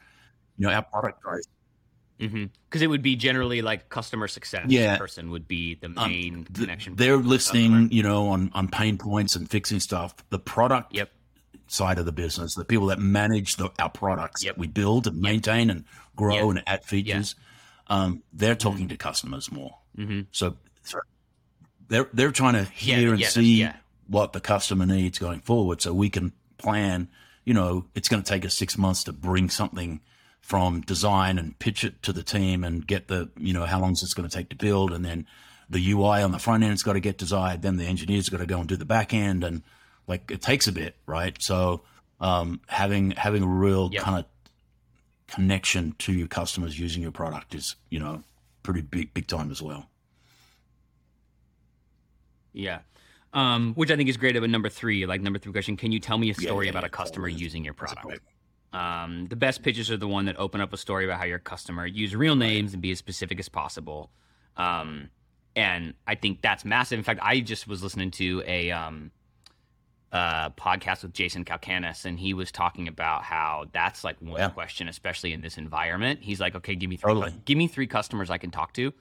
you 0.58 0.68
know 0.68 0.72
our 0.74 0.84
product 0.84 1.22
growth, 1.22 1.42
because 2.20 2.82
it 2.82 2.88
would 2.88 3.02
be 3.02 3.16
generally 3.16 3.62
like 3.64 3.90
customer 3.90 4.28
success 4.30 4.68
Yeah. 4.70 4.98
person 4.98 5.32
would 5.32 5.48
be 5.48 5.76
the 5.76 5.88
um, 5.88 5.96
main 5.96 6.46
th- 6.46 6.60
connection. 6.60 6.96
they're 6.96 7.18
listening, 7.18 7.92
you 7.92 8.04
know, 8.04 8.28
on 8.30 8.52
on 8.54 8.68
pain 8.70 8.98
points 9.00 9.36
and 9.36 9.50
fixing 9.50 9.80
stuff. 9.82 10.16
The 10.30 10.40
product 10.40 10.94
Yep. 10.94 11.12
Side 11.74 11.98
of 11.98 12.06
the 12.06 12.12
business, 12.12 12.54
the 12.56 12.64
people 12.66 12.88
that 12.88 13.00
manage 13.00 13.56
the, 13.56 13.70
our 13.80 13.90
products 13.90 14.44
Yep. 14.44 14.56
that 14.56 14.60
we 14.60 14.68
build 14.68 15.08
and 15.08 15.20
maintain 15.20 15.70
and 15.70 15.86
grow 16.16 16.36
Yep. 16.36 16.58
and 16.58 16.64
add 16.68 16.84
features, 16.86 17.36
um, 17.88 18.22
they're 18.32 18.56
talking 18.56 18.88
to 18.90 18.98
customers 18.98 19.52
more. 19.52 19.76
Mm-hmm. 19.98 20.22
So 20.32 20.58
so 20.84 21.00
they're 21.88 22.10
they're 22.14 22.32
trying 22.32 22.54
to 22.54 22.72
Yeah, 22.80 22.98
hear 22.98 23.12
and 23.12 23.20
yeah, 23.20 23.28
see 23.28 23.56
yeah. 23.62 23.76
what 24.08 24.34
the 24.34 24.40
customer 24.40 24.86
needs 24.86 25.20
going 25.20 25.42
forward, 25.42 25.82
so 25.82 25.94
we 25.94 26.10
can 26.10 26.32
plan. 26.58 27.10
You 27.46 27.54
know, 27.54 27.86
it's 27.94 28.08
going 28.08 28.24
to 28.24 28.30
take 28.30 28.46
us 28.46 28.54
six 28.54 28.78
months 28.78 29.04
to 29.06 29.12
bring 29.14 29.50
something 29.50 30.00
from 30.40 30.82
design 30.82 31.38
and 31.38 31.58
pitch 31.60 31.84
it 31.84 32.02
to 32.04 32.14
the 32.14 32.24
team 32.24 32.64
and 32.64 32.86
get 32.88 33.08
the 33.08 33.30
you 33.38 33.54
know 33.54 33.66
how 33.66 33.80
long 33.82 33.92
is 33.94 34.02
this 34.02 34.14
going 34.14 34.30
to 34.30 34.36
take 34.36 34.50
to 34.50 34.56
build, 34.56 34.92
and 34.94 35.04
then 35.04 35.26
the 35.70 35.92
UI 35.92 36.22
on 36.22 36.32
the 36.32 36.40
front 36.40 36.64
end's 36.64 36.84
got 36.84 36.94
to 36.94 37.00
get 37.00 37.18
desired 37.18 37.62
Then 37.62 37.78
the 37.78 37.86
engineers 37.86 38.30
got 38.30 38.38
to 38.38 38.46
go 38.46 38.60
and 38.60 38.68
do 38.70 38.76
the 38.78 38.86
back 38.86 39.14
end, 39.14 39.44
and 39.44 39.64
like 40.08 40.30
it 40.32 40.42
takes 40.42 40.68
a 40.68 40.72
bit, 40.72 40.96
right? 41.06 41.36
So 41.42 41.82
um, 42.20 42.62
having 42.68 43.12
having 43.12 43.44
a 43.44 43.48
real 43.48 43.90
Yep. 43.92 44.02
kind 44.04 44.20
of 44.20 44.26
connection 45.28 45.96
to 46.00 46.14
your 46.14 46.28
customers 46.28 46.80
using 46.80 47.02
your 47.02 47.12
product 47.12 47.56
is 47.56 47.76
you 47.90 48.00
know 48.00 48.24
pretty 48.62 48.82
big 48.82 49.14
big 49.14 49.28
time 49.28 49.52
as 49.52 49.62
well. 49.62 49.90
Yeah. 52.54 52.80
Um, 53.34 53.74
which 53.74 53.90
I 53.90 53.96
think 53.96 54.10
is 54.10 54.18
great. 54.18 54.40
But 54.40 54.50
number 54.50 54.70
three, 54.70 55.06
like 55.06 55.22
number 55.22 55.40
three 55.40 55.52
question, 55.52 55.76
can 55.76 55.92
you 55.92 56.00
tell 56.00 56.18
me 56.18 56.30
a 56.30 56.36
story 56.36 56.68
yeah, 56.68 56.72
about 56.72 56.84
a 56.84 56.90
customer 56.90 57.28
totally. 57.28 57.44
using 57.44 57.66
your 57.66 57.74
product? 57.74 58.22
Um, 58.74 59.28
the 59.28 59.36
best 59.36 59.64
pitches 59.64 59.90
are 59.92 59.98
the 59.98 60.08
one 60.08 60.26
that 60.26 60.38
open 60.38 60.62
up 60.62 60.74
a 60.74 60.78
story 60.78 61.06
about 61.06 61.20
how 61.20 61.26
your 61.26 61.40
customer 61.40 61.86
use 61.86 62.16
real 62.16 62.36
names 62.36 62.74
and 62.74 62.82
be 62.82 62.92
as 62.92 63.00
specific 63.00 63.40
as 63.40 63.50
possible. 63.50 64.12
Um, 64.58 65.10
and 65.56 65.94
I 66.08 66.16
think 66.16 66.42
that's 66.42 66.66
massive. 66.66 66.98
In 66.98 67.04
fact, 67.04 67.20
I 67.24 67.40
just 67.40 67.68
was 67.68 67.84
listening 67.84 68.12
to 68.12 68.44
a 68.46 68.72
um, 68.72 69.12
uh, 70.14 70.50
podcast 70.52 71.02
with 71.04 71.12
Jason 71.12 71.44
Calacanis, 71.44 72.06
and 72.06 72.18
he 72.20 72.34
was 72.34 72.52
talking 72.52 72.88
about 72.88 73.24
how 73.24 73.66
that's 73.74 74.04
like 74.04 74.22
one 74.22 74.40
Yeah. 74.40 74.50
question, 74.50 74.88
especially 74.88 75.34
in 75.34 75.42
this 75.42 75.58
environment. 75.58 76.20
He's 76.22 76.40
like, 76.40 76.56
okay, 76.56 76.76
give 76.76 76.90
me 76.90 76.96
three, 76.98 77.10
Totally. 77.14 77.34
give 77.46 77.58
me 77.58 77.68
three 77.68 77.88
customers 77.88 78.30
I 78.30 78.38
can 78.38 78.52
talk 78.52 78.74
to, 78.74 78.94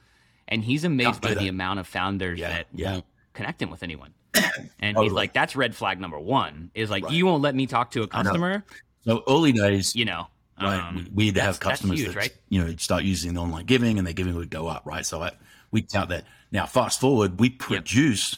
and 0.49 0.65
he's 0.65 0.85
amazed 0.85 1.21
by 1.21 1.35
that. 1.35 1.39
the 1.39 1.49
amount 1.49 1.81
of 1.81 1.87
founders 1.87 2.39
Yeah, 2.41 2.49
that 2.49 2.67
yeah. 2.75 2.93
won't 2.93 3.05
connect 3.35 3.61
him 3.63 3.71
with 3.71 3.83
anyone. 3.83 4.15
And 4.81 4.99
he's 4.99 5.13
like, 5.13 5.33
that's 5.33 5.55
red 5.55 5.77
flag 5.77 6.01
number 6.01 6.19
one. 6.19 6.71
Is 6.75 6.91
like 6.91 7.05
Right. 7.05 7.13
you 7.13 7.27
won't 7.27 7.43
let 7.43 7.55
me 7.55 7.67
talk 7.67 7.93
to 7.93 8.03
a 8.03 8.09
customer 8.09 8.65
So 9.05 9.23
early 9.29 9.53
days, 9.53 9.95
you 9.95 10.05
know, 10.07 10.27
right? 10.61 10.81
um, 10.81 11.09
we'd 11.15 11.37
have 11.37 11.61
customers 11.61 11.99
huge, 12.01 12.09
that 12.09 12.17
right? 12.17 12.37
you 12.49 12.65
know 12.65 12.75
start 12.77 13.05
using 13.05 13.35
the 13.35 13.41
online 13.41 13.67
giving, 13.67 13.99
and 13.99 14.07
their 14.07 14.15
giving 14.15 14.35
would 14.35 14.51
go 14.51 14.67
up, 14.67 14.83
right? 14.87 15.05
So 15.07 15.23
I, 15.23 15.33
we 15.71 15.83
count 15.83 16.09
that. 16.09 16.25
Now, 16.51 16.67
fast 16.67 17.01
forward, 17.01 17.39
we 17.39 17.51
produce 17.51 18.37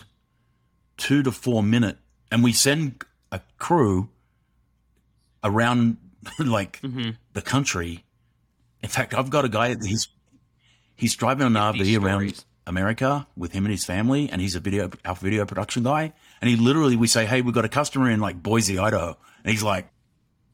two 0.97 1.23
to 1.23 1.33
four 1.33 1.63
minute, 1.63 1.99
and 2.35 2.43
we 2.43 2.53
send 2.53 3.05
a 3.31 3.41
crew 3.59 4.09
around 5.43 5.97
like 6.39 6.81
Mm-hmm. 6.83 7.11
the 7.33 7.43
country. 7.43 8.05
In 8.83 8.89
fact, 8.89 9.15
I've 9.15 9.31
got 9.31 9.45
a 9.45 9.49
guy. 9.49 9.77
He's 9.81 10.09
he's 10.97 11.15
driving 11.15 11.47
an 11.47 11.55
RV 11.55 12.03
around. 12.03 12.45
America 12.67 13.27
with 13.37 13.53
him 13.53 13.67
and 13.67 13.71
his 13.73 13.85
family, 13.85 14.31
and 14.31 14.41
he's 14.41 14.55
a 14.57 14.61
video 14.61 14.91
our 15.05 15.15
video 15.15 15.45
production 15.45 15.83
guy. 15.83 16.15
And 16.41 16.49
he 16.49 16.57
literally, 16.57 16.97
we 16.97 17.07
say, 17.07 17.27
"Hey, 17.27 17.43
we've 17.43 17.55
got 17.55 17.67
a 17.67 17.69
customer 17.69 18.11
in 18.11 18.21
like 18.21 18.43
Boise, 18.43 18.79
Idaho," 18.79 19.19
and 19.45 19.51
he's 19.51 19.63
like, 19.63 19.87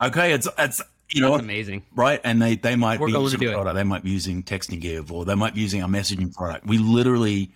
"Okay, 0.03 0.33
it's 0.33 0.49
it's 0.59 0.83
you 1.09 1.21
know 1.21 1.31
That's 1.33 1.45
amazing. 1.45 1.85
right? 1.95 2.21
And 2.25 2.43
they 2.43 2.57
they 2.57 2.75
might 2.75 2.99
We're 2.99 3.07
be 3.07 3.13
using 3.13 3.39
product, 3.53 3.75
they 3.77 3.85
might 3.85 4.03
be 4.03 4.11
using 4.11 4.43
texting 4.43 4.81
give, 4.81 5.13
or 5.13 5.25
they 5.25 5.37
might 5.37 5.55
be 5.55 5.61
using 5.61 5.83
our 5.85 5.89
messaging 5.89 6.35
product. 6.35 6.67
We 6.67 6.79
literally, 6.79 7.53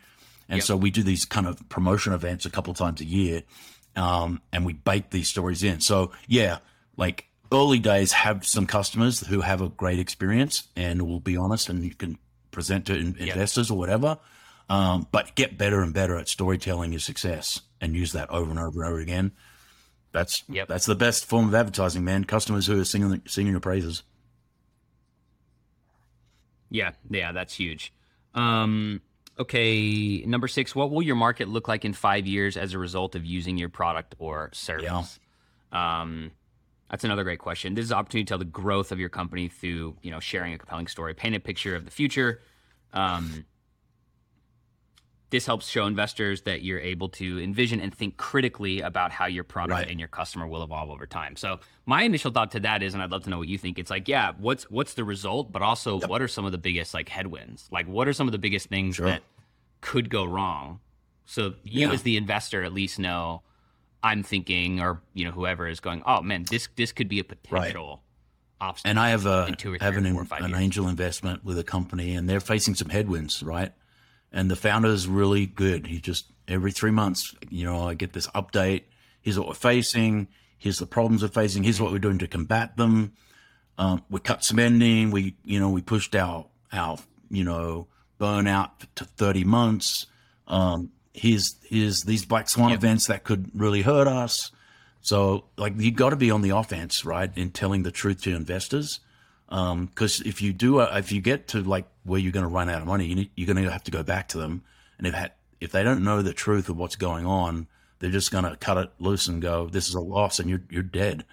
and 0.49 0.59
Yep. 0.59 0.65
so 0.65 0.77
we 0.77 0.91
do 0.93 1.03
these 1.03 1.25
kind 1.25 1.49
of 1.49 1.69
promotion 1.69 2.13
events 2.13 2.47
a 2.47 2.51
couple 2.51 2.73
times 2.75 3.01
a 3.01 3.05
year, 3.05 3.43
um, 3.97 4.41
and 4.53 4.65
we 4.65 4.73
bake 4.73 5.11
these 5.11 5.29
stories 5.29 5.63
in. 5.63 5.81
So 5.81 6.13
yeah, 6.27 6.59
like 6.97 7.27
early 7.53 7.79
days, 7.79 8.13
have 8.13 8.47
some 8.47 8.67
customers 8.67 9.21
who 9.27 9.41
have 9.41 9.61
a 9.61 9.69
great 9.69 9.99
experience, 9.99 10.69
and 10.77 11.03
will 11.03 11.21
be 11.21 11.37
honest, 11.37 11.69
and 11.69 11.85
you 11.85 11.95
can 11.95 12.19
present 12.51 12.87
to 12.87 12.95
in- 12.97 13.17
investors 13.17 13.71
or 13.71 13.79
whatever. 13.79 14.19
Um, 14.69 15.07
but 15.13 15.35
get 15.35 15.59
better 15.59 15.83
and 15.83 15.93
better 15.93 16.17
at 16.17 16.29
storytelling 16.29 16.93
your 16.93 17.01
success, 17.01 17.61
and 17.81 17.95
use 17.95 18.13
that 18.13 18.31
over 18.31 18.51
and 18.51 18.59
over 18.59 18.83
and 18.83 18.91
over 18.93 19.01
again. 19.01 19.33
That's 20.13 20.45
Yep. 20.49 20.69
that's 20.69 20.87
the 20.87 20.95
best 20.95 21.27
form 21.27 21.49
of 21.49 21.55
advertising, 21.55 22.05
man. 22.05 22.25
Customers 22.25 22.67
who 22.67 22.81
are 22.81 22.85
singing 22.85 23.21
singing 23.27 23.53
your 23.53 23.61
praises. 23.61 24.03
Yeah, 26.71 26.93
yeah, 27.11 27.33
that's 27.33 27.55
huge. 27.55 27.93
Um, 28.35 29.01
okay, 29.39 30.23
number 30.27 30.49
six. 30.49 30.75
What 30.75 30.91
will 30.91 31.03
your 31.03 31.17
market 31.17 31.49
look 31.49 31.69
like 31.69 31.85
in 31.85 31.93
five 31.93 32.27
years 32.27 32.57
as 32.57 32.75
a 32.75 32.79
result 32.79 33.15
of 33.15 33.25
using 33.25 33.57
your 33.59 33.69
product 33.69 34.15
or 34.19 34.51
service? 34.53 35.19
Um, 35.73 36.31
that's 36.91 37.05
another 37.05 37.25
great 37.25 37.41
question. 37.41 37.75
This 37.75 37.87
is 37.87 37.91
an 37.91 37.99
opportunity 37.99 38.25
to 38.25 38.29
tell 38.29 38.39
the 38.39 38.45
growth 38.45 38.93
of 38.93 39.01
your 39.01 39.09
company 39.09 39.49
through 39.49 39.97
you 40.03 40.11
know 40.11 40.21
sharing 40.21 40.53
a 40.55 40.59
compelling 40.59 40.87
story, 40.87 41.15
paint 41.15 41.35
a 41.35 41.41
picture 41.41 41.75
of 41.75 41.85
the 41.85 41.91
future. 41.91 42.41
Um, 42.93 43.45
this 45.35 45.47
helps 45.47 45.69
show 45.69 45.85
investors 45.87 46.43
that 46.43 46.63
you're 46.63 46.79
able 46.79 47.09
to 47.09 47.43
envision 47.43 47.81
and 47.81 47.93
think 47.93 48.17
critically 48.17 48.81
about 48.81 49.11
how 49.11 49.27
your 49.27 49.43
product 49.43 49.73
Right. 49.81 49.91
and 49.91 49.99
your 49.99 50.09
customer 50.09 50.47
will 50.47 50.63
evolve 50.63 50.91
over 50.91 51.07
time. 51.07 51.35
So 51.35 51.59
my 51.87 52.05
initial 52.05 52.31
thought 52.31 52.53
to 52.53 52.61
that 52.61 52.85
is, 52.85 52.95
and 52.95 53.03
I'd 53.03 53.11
love 53.11 53.25
to 53.25 53.31
know 53.31 53.39
what 53.39 53.49
you 53.49 53.59
think. 53.59 53.81
It's 53.81 53.91
like, 53.91 54.07
yeah, 54.07 54.31
what's 54.39 54.71
what's 54.71 54.95
the 54.95 55.03
result, 55.03 55.51
but 55.51 55.61
also 55.61 55.99
what 55.99 56.23
are 56.23 56.29
some 56.29 56.45
of 56.45 56.53
the 56.53 56.59
biggest 56.59 56.95
like 56.95 57.09
headwinds? 57.09 57.67
Like, 57.73 57.89
what 57.89 58.07
are 58.07 58.13
some 58.13 58.29
of 58.29 58.33
the 58.33 58.39
biggest 58.39 58.69
things 58.69 58.95
Sure. 58.95 59.07
that 59.07 59.23
could 59.81 60.09
go 60.09 60.25
wrong? 60.25 60.79
So 61.27 61.55
you 61.65 61.89
Yeah. 61.89 61.93
as 61.95 62.03
the 62.03 62.17
investor 62.17 62.63
at 62.63 62.73
least 62.73 63.01
know 63.01 63.43
I'm 64.05 64.23
thinking, 64.23 64.81
or 64.81 65.01
you 65.15 65.25
know 65.25 65.33
whoever 65.33 65.67
is 65.67 65.81
going, 65.81 66.03
oh 66.07 66.23
man, 66.23 66.45
this 66.49 66.69
this 66.77 66.93
could 66.93 67.09
be 67.09 67.19
a 67.19 67.25
potential 67.25 68.03
obstacle. 68.61 68.91
And 68.91 69.01
I 69.01 69.09
have 69.11 69.27
a 69.27 69.47
in 69.49 69.55
two 69.55 69.73
or 69.75 69.79
have 69.81 69.97
an, 69.97 70.05
four 70.13 70.23
or 70.23 70.27
five 70.27 70.43
an 70.45 70.55
angel 70.55 70.87
investment 70.87 71.45
with 71.45 71.59
a 71.59 71.65
company, 71.65 72.15
and 72.15 72.29
they're 72.29 72.39
facing 72.41 72.77
some 72.77 72.91
headwinds, 72.91 73.43
right? 73.43 73.73
And 74.35 74.51
the 74.51 74.57
founder 74.57 74.89
is 74.89 75.07
really 75.07 75.47
good. 75.47 75.87
He 75.87 76.01
just 76.01 76.27
every 76.49 76.73
three 76.73 76.91
months, 76.91 77.35
you 77.51 77.65
know, 77.65 77.89
I 77.89 77.95
get 77.95 78.13
this 78.13 78.27
update. 78.29 78.83
Here's 79.23 79.39
what 79.39 79.47
we're 79.47 79.55
facing. 79.55 80.27
Here's 80.59 80.79
the 80.79 80.87
problems 80.87 81.23
we're 81.23 81.29
facing. 81.29 81.63
Here's 81.63 81.81
what 81.81 81.93
we're 81.93 82.01
doing 82.01 82.19
to 82.19 82.27
combat 82.27 82.77
them. 82.77 83.13
Um, 83.79 84.03
we 84.11 84.19
cut 84.19 84.45
spending. 84.45 85.13
We, 85.13 85.37
you 85.45 85.61
know, 85.61 85.71
we 85.71 85.83
pushed 85.83 86.17
our 86.17 86.47
our 86.73 86.99
you 87.31 87.45
know 87.45 87.87
burnout 88.21 88.71
to 88.97 89.05
30 89.05 89.45
months. 89.45 90.07
Um, 90.49 90.91
here's 91.13 91.55
here's 91.63 92.03
these 92.03 92.25
black 92.25 92.49
swan 92.49 92.73
events 92.73 93.07
that 93.07 93.23
could 93.23 93.51
really 93.55 93.83
hurt 93.83 94.09
us. 94.09 94.51
So 95.01 95.45
like 95.57 95.75
you 95.79 95.93
got 95.93 96.11
to 96.11 96.17
be 96.17 96.33
on 96.33 96.43
the 96.43 96.51
offense, 96.51 97.05
right, 97.05 97.31
in 97.37 97.53
telling 97.53 97.85
the 97.85 97.93
truth 97.93 98.23
to 98.23 98.35
investors. 98.35 98.99
Because 99.49 100.21
if 100.23 100.43
you 100.43 100.53
do, 100.53 100.81
uh, 100.81 100.93
if 100.97 101.13
you 101.13 101.21
get 101.21 101.49
to 101.49 101.63
like 101.63 101.87
where 102.05 102.19
you're 102.21 102.33
going 102.33 102.45
to 102.47 102.51
run 102.53 102.69
out 102.69 102.81
of 102.83 102.87
money, 102.89 103.07
you 103.07 103.15
need, 103.15 103.31
you're 103.37 103.47
going 103.53 103.63
to 103.65 103.71
have 103.71 103.85
to 103.85 103.91
go 103.91 104.03
back 104.03 104.29
to 104.29 104.39
them. 104.39 104.63
And 104.99 105.07
if 105.07 105.15
ha- 105.15 105.29
if 105.61 105.71
they 105.73 105.83
don't 105.83 106.03
know 106.05 106.23
the 106.23 106.33
truth 106.33 106.69
of 106.69 106.77
what's 106.77 106.97
going 106.97 107.27
on, 107.27 107.67
they're 107.99 108.11
just 108.11 108.31
going 108.33 108.45
to 108.45 108.57
cut 108.57 108.77
it 108.79 108.91
loose 108.99 109.29
and 109.29 109.41
go, 109.41 109.69
"This 109.69 109.89
is 109.89 109.95
a 109.95 110.01
loss," 110.01 110.39
and 110.41 110.49
you're 110.51 110.63
you're 110.71 110.83
dead. 110.83 111.25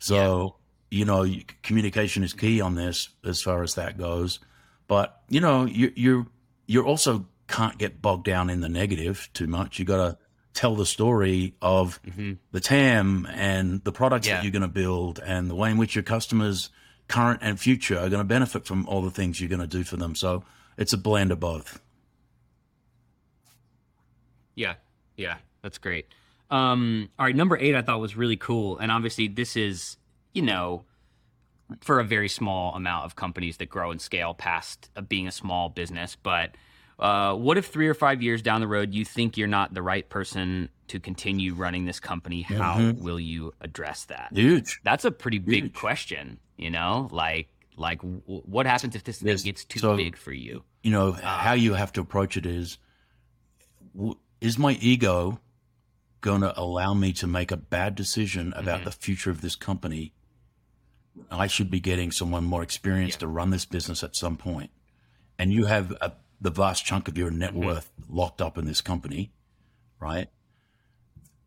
So 0.00 0.56
you 0.90 1.04
know, 1.04 1.22
you, 1.22 1.42
communication 1.62 2.22
is 2.22 2.32
key 2.34 2.60
on 2.60 2.74
this 2.74 3.08
as 3.24 3.40
far 3.40 3.62
as 3.62 3.76
that 3.76 3.96
goes. 3.96 4.40
But 4.88 5.20
you 5.28 5.40
know, 5.40 5.64
you 5.64 5.92
you're 5.96 6.26
you're 6.66 6.84
also 6.84 7.26
can't 7.48 7.78
get 7.78 8.00
bogged 8.02 8.24
down 8.24 8.50
in 8.50 8.60
the 8.60 8.68
negative 8.68 9.28
too 9.32 9.46
much. 9.46 9.78
You 9.78 9.84
got 9.84 9.96
to 9.96 10.18
tell 10.54 10.74
the 10.74 10.86
story 10.86 11.54
of 11.62 11.98
the 12.52 12.60
TAM 12.60 13.26
and 13.32 13.82
the 13.84 13.92
products 13.92 14.26
Yeah. 14.26 14.36
that 14.36 14.44
you're 14.44 14.52
going 14.52 14.62
to 14.62 14.68
build 14.68 15.18
and 15.18 15.48
the 15.50 15.54
way 15.54 15.70
in 15.70 15.78
which 15.78 15.94
your 15.94 16.02
customers, 16.02 16.68
current 17.08 17.40
and 17.42 17.58
future, 17.58 17.98
are 17.98 18.08
going 18.08 18.20
to 18.20 18.24
benefit 18.24 18.64
from 18.64 18.86
all 18.86 19.02
the 19.02 19.10
things 19.10 19.40
you're 19.40 19.48
going 19.48 19.60
to 19.60 19.66
do 19.66 19.84
for 19.84 19.96
them. 19.96 20.14
So 20.14 20.44
it's 20.76 20.92
a 20.92 20.98
blend 20.98 21.30
of 21.32 21.40
both. 21.40 21.80
Yeah, 24.54 24.74
yeah, 25.16 25.36
that's 25.62 25.78
great. 25.78 26.06
Um, 26.50 27.08
all 27.18 27.26
right, 27.26 27.34
number 27.34 27.56
eight 27.56 27.74
I 27.74 27.82
thought 27.82 28.00
was 28.00 28.16
really 28.16 28.36
cool, 28.36 28.78
and 28.78 28.92
obviously 28.92 29.28
this 29.28 29.56
is 29.56 29.96
you 30.34 30.42
know 30.42 30.84
for 31.80 32.00
a 32.00 32.04
very 32.04 32.28
small 32.28 32.74
amount 32.74 33.06
of 33.06 33.16
companies 33.16 33.56
that 33.56 33.70
grow 33.70 33.90
and 33.90 34.00
scale 34.00 34.34
past 34.34 34.90
uh, 34.96 35.00
being 35.00 35.26
a 35.26 35.32
small 35.32 35.70
business. 35.70 36.16
But 36.22 36.54
uh, 36.98 37.34
what 37.34 37.56
if 37.56 37.66
three 37.68 37.88
or 37.88 37.94
five 37.94 38.22
years 38.22 38.42
down 38.42 38.60
the 38.60 38.68
road 38.68 38.92
you 38.92 39.04
think 39.04 39.36
you're 39.38 39.48
not 39.48 39.72
the 39.72 39.82
right 39.82 40.06
person 40.08 40.68
to 40.88 41.00
continue 41.00 41.54
running 41.54 41.86
this 41.86 41.98
company? 41.98 42.42
How 42.42 42.92
will 42.98 43.18
you 43.18 43.54
address 43.62 44.04
that? 44.04 44.28
Huge. 44.32 44.80
That's 44.84 45.06
a 45.06 45.10
pretty 45.10 45.38
big 45.38 45.64
Huge. 45.64 45.74
question, 45.74 46.38
you 46.56 46.70
know. 46.70 47.08
Like, 47.10 47.48
like 47.76 47.98
w- 48.02 48.22
what 48.26 48.66
happens 48.66 48.94
if 48.94 49.04
this 49.04 49.20
thing 49.20 49.36
gets 49.36 49.64
too 49.64 49.78
so- 49.78 49.96
big 49.96 50.16
for 50.16 50.32
you? 50.32 50.62
you 50.82 50.90
know 50.90 51.10
uh, 51.10 51.20
how 51.20 51.52
you 51.52 51.74
have 51.74 51.92
to 51.92 52.00
approach 52.00 52.36
it 52.36 52.46
is 52.46 52.78
w- 53.94 54.18
is 54.40 54.58
my 54.58 54.72
ego 54.80 55.38
going 56.20 56.40
to 56.40 56.58
allow 56.60 56.94
me 56.94 57.12
to 57.12 57.26
make 57.26 57.50
a 57.50 57.56
bad 57.56 57.94
decision 57.94 58.52
about 58.56 58.76
mm-hmm. 58.76 58.84
the 58.84 58.92
future 58.92 59.30
of 59.30 59.40
this 59.40 59.56
company? 59.56 60.12
I 61.30 61.46
should 61.46 61.70
be 61.70 61.80
getting 61.80 62.10
someone 62.10 62.44
more 62.44 62.62
experienced 62.62 63.20
to 63.20 63.26
run 63.26 63.50
this 63.50 63.64
business 63.64 64.02
at 64.02 64.16
some 64.16 64.36
point. 64.36 64.70
And 65.38 65.52
you 65.52 65.66
have 65.66 65.92
a, 66.00 66.12
the 66.40 66.50
vast 66.50 66.84
chunk 66.86 67.08
of 67.08 67.18
your 67.18 67.30
net 67.30 67.50
mm-hmm. 67.50 67.66
worth 67.66 67.90
locked 68.08 68.40
up 68.40 68.56
in 68.56 68.66
this 68.66 68.80
company 68.80 69.32
right 70.00 70.28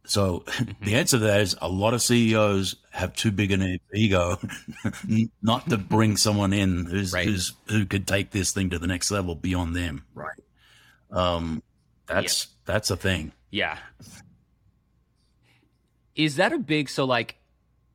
so 0.05 0.43
the 0.81 0.95
answer 0.95 1.17
to 1.17 1.23
that 1.25 1.41
is 1.41 1.55
a 1.61 1.67
lot 1.69 1.93
of 1.93 2.01
CEOs 2.01 2.75
have 2.91 3.13
too 3.15 3.31
big 3.31 3.51
an 3.51 3.79
ego 3.93 4.39
not 5.41 5.69
to 5.69 5.77
bring 5.77 6.17
someone 6.17 6.53
in 6.53 6.85
who's, 6.85 7.11
Right. 7.13 7.27
who's 7.27 7.53
who 7.67 7.85
could 7.85 8.07
take 8.07 8.31
this 8.31 8.51
thing 8.51 8.69
to 8.69 8.79
the 8.79 8.87
next 8.87 9.11
level 9.11 9.35
beyond 9.35 9.75
them. 9.75 10.05
Right. 10.13 10.39
Um, 11.11 11.61
that's 12.07 12.47
that's 12.65 12.89
a 12.91 12.97
thing. 12.97 13.31
Yeah. 13.51 13.77
Is 16.15 16.37
that 16.37 16.53
a 16.53 16.57
big 16.57 16.89
so 16.89 17.05
like 17.05 17.35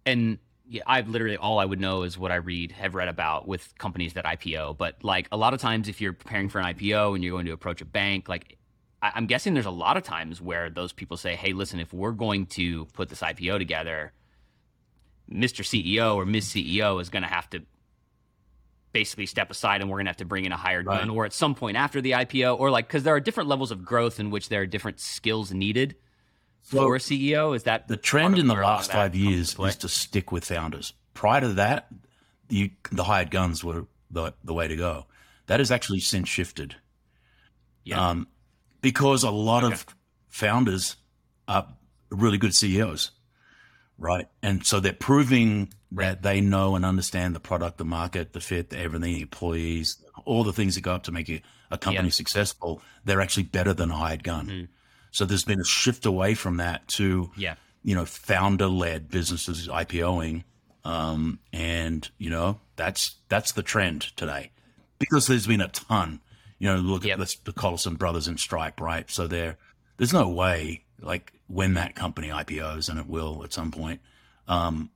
and 0.04 0.38
yeah, 0.68 0.82
I've 0.86 1.08
literally 1.08 1.36
all 1.36 1.58
I 1.58 1.64
would 1.64 1.80
know 1.80 2.02
is 2.04 2.16
what 2.16 2.30
I 2.30 2.36
read, 2.36 2.72
have 2.72 2.94
read 2.94 3.08
about 3.08 3.48
with 3.48 3.76
companies 3.78 4.12
that 4.14 4.24
IPO. 4.24 4.78
But 4.78 5.02
like 5.02 5.26
a 5.32 5.36
lot 5.36 5.52
of 5.52 5.60
times, 5.60 5.88
if 5.88 6.00
you're 6.00 6.12
preparing 6.12 6.48
for 6.48 6.60
an 6.60 6.66
IPO 6.74 7.14
and 7.14 7.24
you're 7.24 7.32
going 7.32 7.46
to 7.46 7.52
approach 7.52 7.80
a 7.80 7.84
bank, 7.84 8.28
like 8.28 8.56
I, 9.02 9.12
I'm 9.14 9.26
guessing 9.26 9.54
there's 9.54 9.66
a 9.66 9.70
lot 9.70 9.96
of 9.96 10.02
times 10.02 10.40
where 10.40 10.70
those 10.70 10.92
people 10.92 11.16
say, 11.16 11.36
"Hey, 11.36 11.52
listen, 11.52 11.80
if 11.80 11.92
we're 11.92 12.12
going 12.12 12.46
to 12.46 12.84
put 12.86 13.08
this 13.08 13.20
IPO 13.20 13.58
together, 13.58 14.12
Mr. 15.30 15.64
CEO 15.64 16.16
or 16.16 16.26
Ms. 16.26 16.48
CEO 16.48 17.00
is 17.00 17.08
going 17.08 17.22
to 17.22 17.28
have 17.28 17.48
to 17.50 17.62
basically 18.92 19.26
step 19.26 19.50
aside, 19.50 19.80
and 19.80 19.88
we're 19.88 19.98
going 19.98 20.06
to 20.06 20.10
have 20.10 20.16
to 20.16 20.24
bring 20.24 20.44
in 20.44 20.52
a 20.52 20.56
hired 20.56 20.86
Right. 20.86 21.00
gun, 21.00 21.10
or 21.10 21.24
at 21.24 21.32
some 21.32 21.54
point 21.54 21.76
after 21.76 22.00
the 22.00 22.12
IPO, 22.12 22.58
or 22.58 22.70
like 22.70 22.88
because 22.88 23.04
there 23.04 23.14
are 23.14 23.20
different 23.20 23.48
levels 23.48 23.70
of 23.70 23.84
growth 23.84 24.18
in 24.18 24.30
which 24.30 24.48
there 24.48 24.62
are 24.62 24.66
different 24.66 24.98
skills 25.00 25.52
needed 25.52 25.94
Well, 26.72 26.84
for 26.84 26.96
a 26.96 26.98
CEO. 26.98 27.54
Is 27.54 27.62
that 27.64 27.86
The 27.88 27.96
trend 27.96 28.38
in 28.38 28.48
the 28.48 28.54
where 28.54 28.62
a 28.62 28.66
lot 28.66 28.72
of 28.72 28.78
last 28.80 28.92
five 28.92 29.14
years 29.14 29.56
is 29.58 29.76
to 29.76 29.88
stick 29.88 30.32
with 30.32 30.44
founders. 30.44 30.92
Prior 31.14 31.40
to 31.42 31.48
that, 31.54 31.88
you, 32.48 32.70
the 32.90 33.04
hired 33.04 33.30
guns 33.30 33.62
were 33.62 33.86
the, 34.10 34.34
the 34.42 34.54
way 34.54 34.66
to 34.66 34.74
go. 34.76 35.06
That 35.46 35.60
has 35.60 35.70
actually 35.70 36.00
since 36.00 36.28
shifted. 36.28 36.74
Yeah. 37.84 38.08
Um, 38.10 38.26
because 38.80 39.22
a 39.22 39.30
lot 39.30 39.64
of 39.64 39.86
founders 40.28 40.96
are 41.48 41.66
really 42.10 42.38
good 42.38 42.54
CEOs, 42.54 43.10
right? 43.98 44.26
And 44.42 44.64
so 44.64 44.80
they're 44.80 44.92
proving 44.92 45.72
that 45.92 46.22
they 46.22 46.40
know 46.40 46.76
and 46.76 46.84
understand 46.84 47.34
the 47.34 47.40
product, 47.40 47.78
the 47.78 47.84
market, 47.84 48.32
the 48.32 48.40
fit, 48.40 48.70
the 48.70 48.78
everything, 48.78 49.14
the 49.14 49.22
employees, 49.22 50.02
all 50.24 50.44
the 50.44 50.52
things 50.52 50.74
that 50.76 50.82
go 50.82 50.94
up 50.94 51.02
to 51.04 51.12
make 51.12 51.28
a, 51.28 51.42
a 51.70 51.78
company 51.78 52.08
Yeah. 52.08 52.12
successful. 52.12 52.80
They're 53.04 53.20
actually 53.20 53.44
better 53.44 53.72
than 53.72 53.90
a 53.90 53.96
hired 53.96 54.22
gun. 54.24 54.68
So 55.10 55.24
there's 55.24 55.44
been 55.44 55.60
a 55.60 55.64
shift 55.64 56.06
away 56.06 56.34
from 56.34 56.58
that 56.58 56.86
to 56.88 57.32
yeah. 57.36 57.56
you 57.82 57.94
know, 57.96 58.04
founder 58.04 58.68
led 58.68 59.08
businesses 59.08 59.66
IPOing. 59.68 60.44
Um, 60.82 61.40
and 61.52 62.08
you 62.16 62.30
know 62.30 62.58
that's 62.76 63.16
that's 63.28 63.52
the 63.52 63.62
trend 63.62 64.00
today 64.16 64.50
because 64.98 65.26
there's 65.26 65.46
been 65.46 65.60
a 65.60 65.68
ton. 65.68 66.20
You 66.60 66.68
know, 66.68 66.76
look 66.76 67.04
Yep. 67.04 67.18
at 67.18 67.26
the, 67.26 67.36
the 67.46 67.52
Collison 67.52 67.98
brothers 67.98 68.28
in 68.28 68.36
Stripe, 68.36 68.80
right? 68.80 69.10
So 69.10 69.26
there, 69.26 69.56
there's 69.96 70.12
no 70.12 70.28
way 70.28 70.84
like 71.00 71.32
when 71.48 71.74
that 71.74 71.94
company 71.96 72.28
IPOs, 72.28 72.88
and 72.88 73.00
it 73.00 73.08
will 73.08 73.42
at 73.42 73.52
some 73.52 73.72
point. 73.72 74.00
Um, 74.46 74.90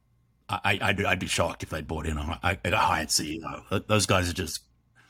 I, 0.48 0.78
I'd, 0.80 1.02
I'd 1.04 1.18
be 1.18 1.26
shocked 1.26 1.62
if 1.62 1.70
they 1.70 1.80
bought 1.80 2.06
in 2.06 2.18
a, 2.18 2.38
a, 2.42 2.58
a 2.70 2.76
hired 2.76 3.08
CEO. 3.08 3.86
Those 3.88 4.04
guys 4.06 4.28
are 4.30 4.34
just 4.34 4.60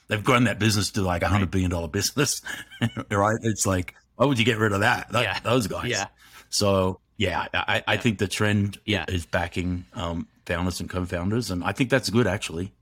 they've 0.06 0.22
grown 0.22 0.44
that 0.44 0.58
business 0.60 0.90
to 0.92 1.02
like 1.02 1.22
a 1.22 1.28
hundred 1.28 1.50
billion 1.50 1.70
dollar 1.70 1.88
business, 1.88 2.40
right? 3.10 3.38
It's 3.42 3.66
like 3.66 3.94
why 4.16 4.26
would 4.26 4.38
you 4.38 4.44
get 4.44 4.58
rid 4.58 4.72
of 4.72 4.80
that? 4.80 5.10
That- 5.10 5.22
Yeah. 5.24 5.40
those 5.40 5.66
guys. 5.66 5.90
Yeah. 5.90 6.06
So 6.50 7.00
yeah, 7.16 7.46
I, 7.52 7.82
I 7.86 7.96
think 7.96 8.18
the 8.18 8.28
trend 8.28 8.78
Yeah. 8.84 9.04
is 9.08 9.26
backing 9.26 9.86
um, 9.94 10.28
founders 10.46 10.78
and 10.80 10.88
co-founders, 10.88 11.50
and 11.50 11.64
I 11.64 11.72
think 11.72 11.90
that's 11.90 12.10
good 12.10 12.28
actually. 12.28 12.72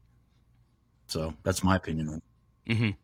So 1.06 1.32
that's 1.42 1.64
my 1.64 1.76
opinion. 1.76 2.20
on 2.68 2.94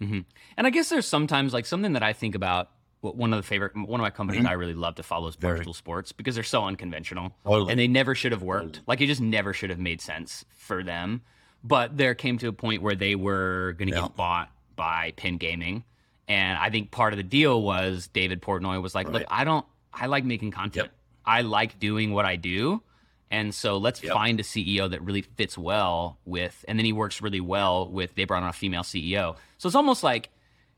it. 0.00 0.24
And 0.56 0.66
I 0.66 0.70
guess 0.70 0.88
there's 0.88 1.06
sometimes 1.06 1.52
like 1.52 1.66
something 1.66 1.92
that 1.94 2.02
I 2.02 2.12
think 2.12 2.34
about. 2.34 2.70
One 3.02 3.32
of 3.32 3.36
the 3.36 3.46
favorite, 3.46 3.76
one 3.76 4.00
of 4.00 4.02
my 4.02 4.10
companies 4.10 4.44
I 4.46 4.52
really 4.54 4.74
love 4.74 4.96
to 4.96 5.04
follow 5.04 5.28
is 5.28 5.36
Mm-hmm. 5.36 5.62
Barstool 5.62 5.74
Sports 5.76 6.10
because 6.10 6.34
they're 6.34 6.42
so 6.42 6.64
unconventional, 6.64 7.30
Totally. 7.44 7.70
and 7.70 7.78
they 7.78 7.86
never 7.86 8.16
should 8.16 8.32
have 8.32 8.42
worked. 8.42 8.80
Like 8.88 9.00
it 9.00 9.06
just 9.06 9.20
never 9.20 9.52
should 9.52 9.70
have 9.70 9.78
made 9.78 10.00
sense 10.00 10.44
for 10.56 10.82
them. 10.82 11.20
But 11.62 11.96
there 11.96 12.14
came 12.16 12.36
to 12.38 12.48
a 12.48 12.52
point 12.52 12.82
where 12.82 12.96
they 12.96 13.14
were 13.14 13.74
going 13.78 13.90
to 13.90 13.94
Yeah. 13.94 14.02
get 14.02 14.16
bought 14.16 14.50
by 14.74 15.12
Penn 15.16 15.36
Gaming, 15.36 15.84
and 16.26 16.58
I 16.58 16.68
think 16.70 16.90
part 16.90 17.12
of 17.12 17.16
the 17.18 17.22
deal 17.22 17.62
was 17.62 18.08
David 18.08 18.42
Portnoy 18.42 18.82
was 18.82 18.92
like, 18.94 19.08
"Look, 19.08 19.22
I 19.28 19.44
don't, 19.44 19.64
I 19.92 20.06
like 20.06 20.24
making 20.24 20.50
content. 20.50 20.86
Yep. 20.86 20.92
I 21.24 21.42
like 21.42 21.78
doing 21.78 22.12
what 22.12 22.24
I 22.24 22.34
do." 22.34 22.82
And 23.30 23.54
so 23.54 23.76
let's 23.76 24.02
Yep. 24.02 24.12
find 24.12 24.38
a 24.40 24.42
CEO 24.44 24.88
that 24.90 25.02
really 25.02 25.22
fits 25.22 25.58
well 25.58 26.18
with, 26.24 26.64
and 26.68 26.78
then 26.78 26.86
he 26.86 26.92
works 26.92 27.20
really 27.20 27.40
well 27.40 27.88
with. 27.88 28.14
They 28.14 28.24
brought 28.24 28.42
on 28.44 28.48
a 28.48 28.52
female 28.52 28.82
CEO, 28.82 29.36
so 29.58 29.66
it's 29.66 29.74
almost 29.74 30.02
like, 30.04 30.28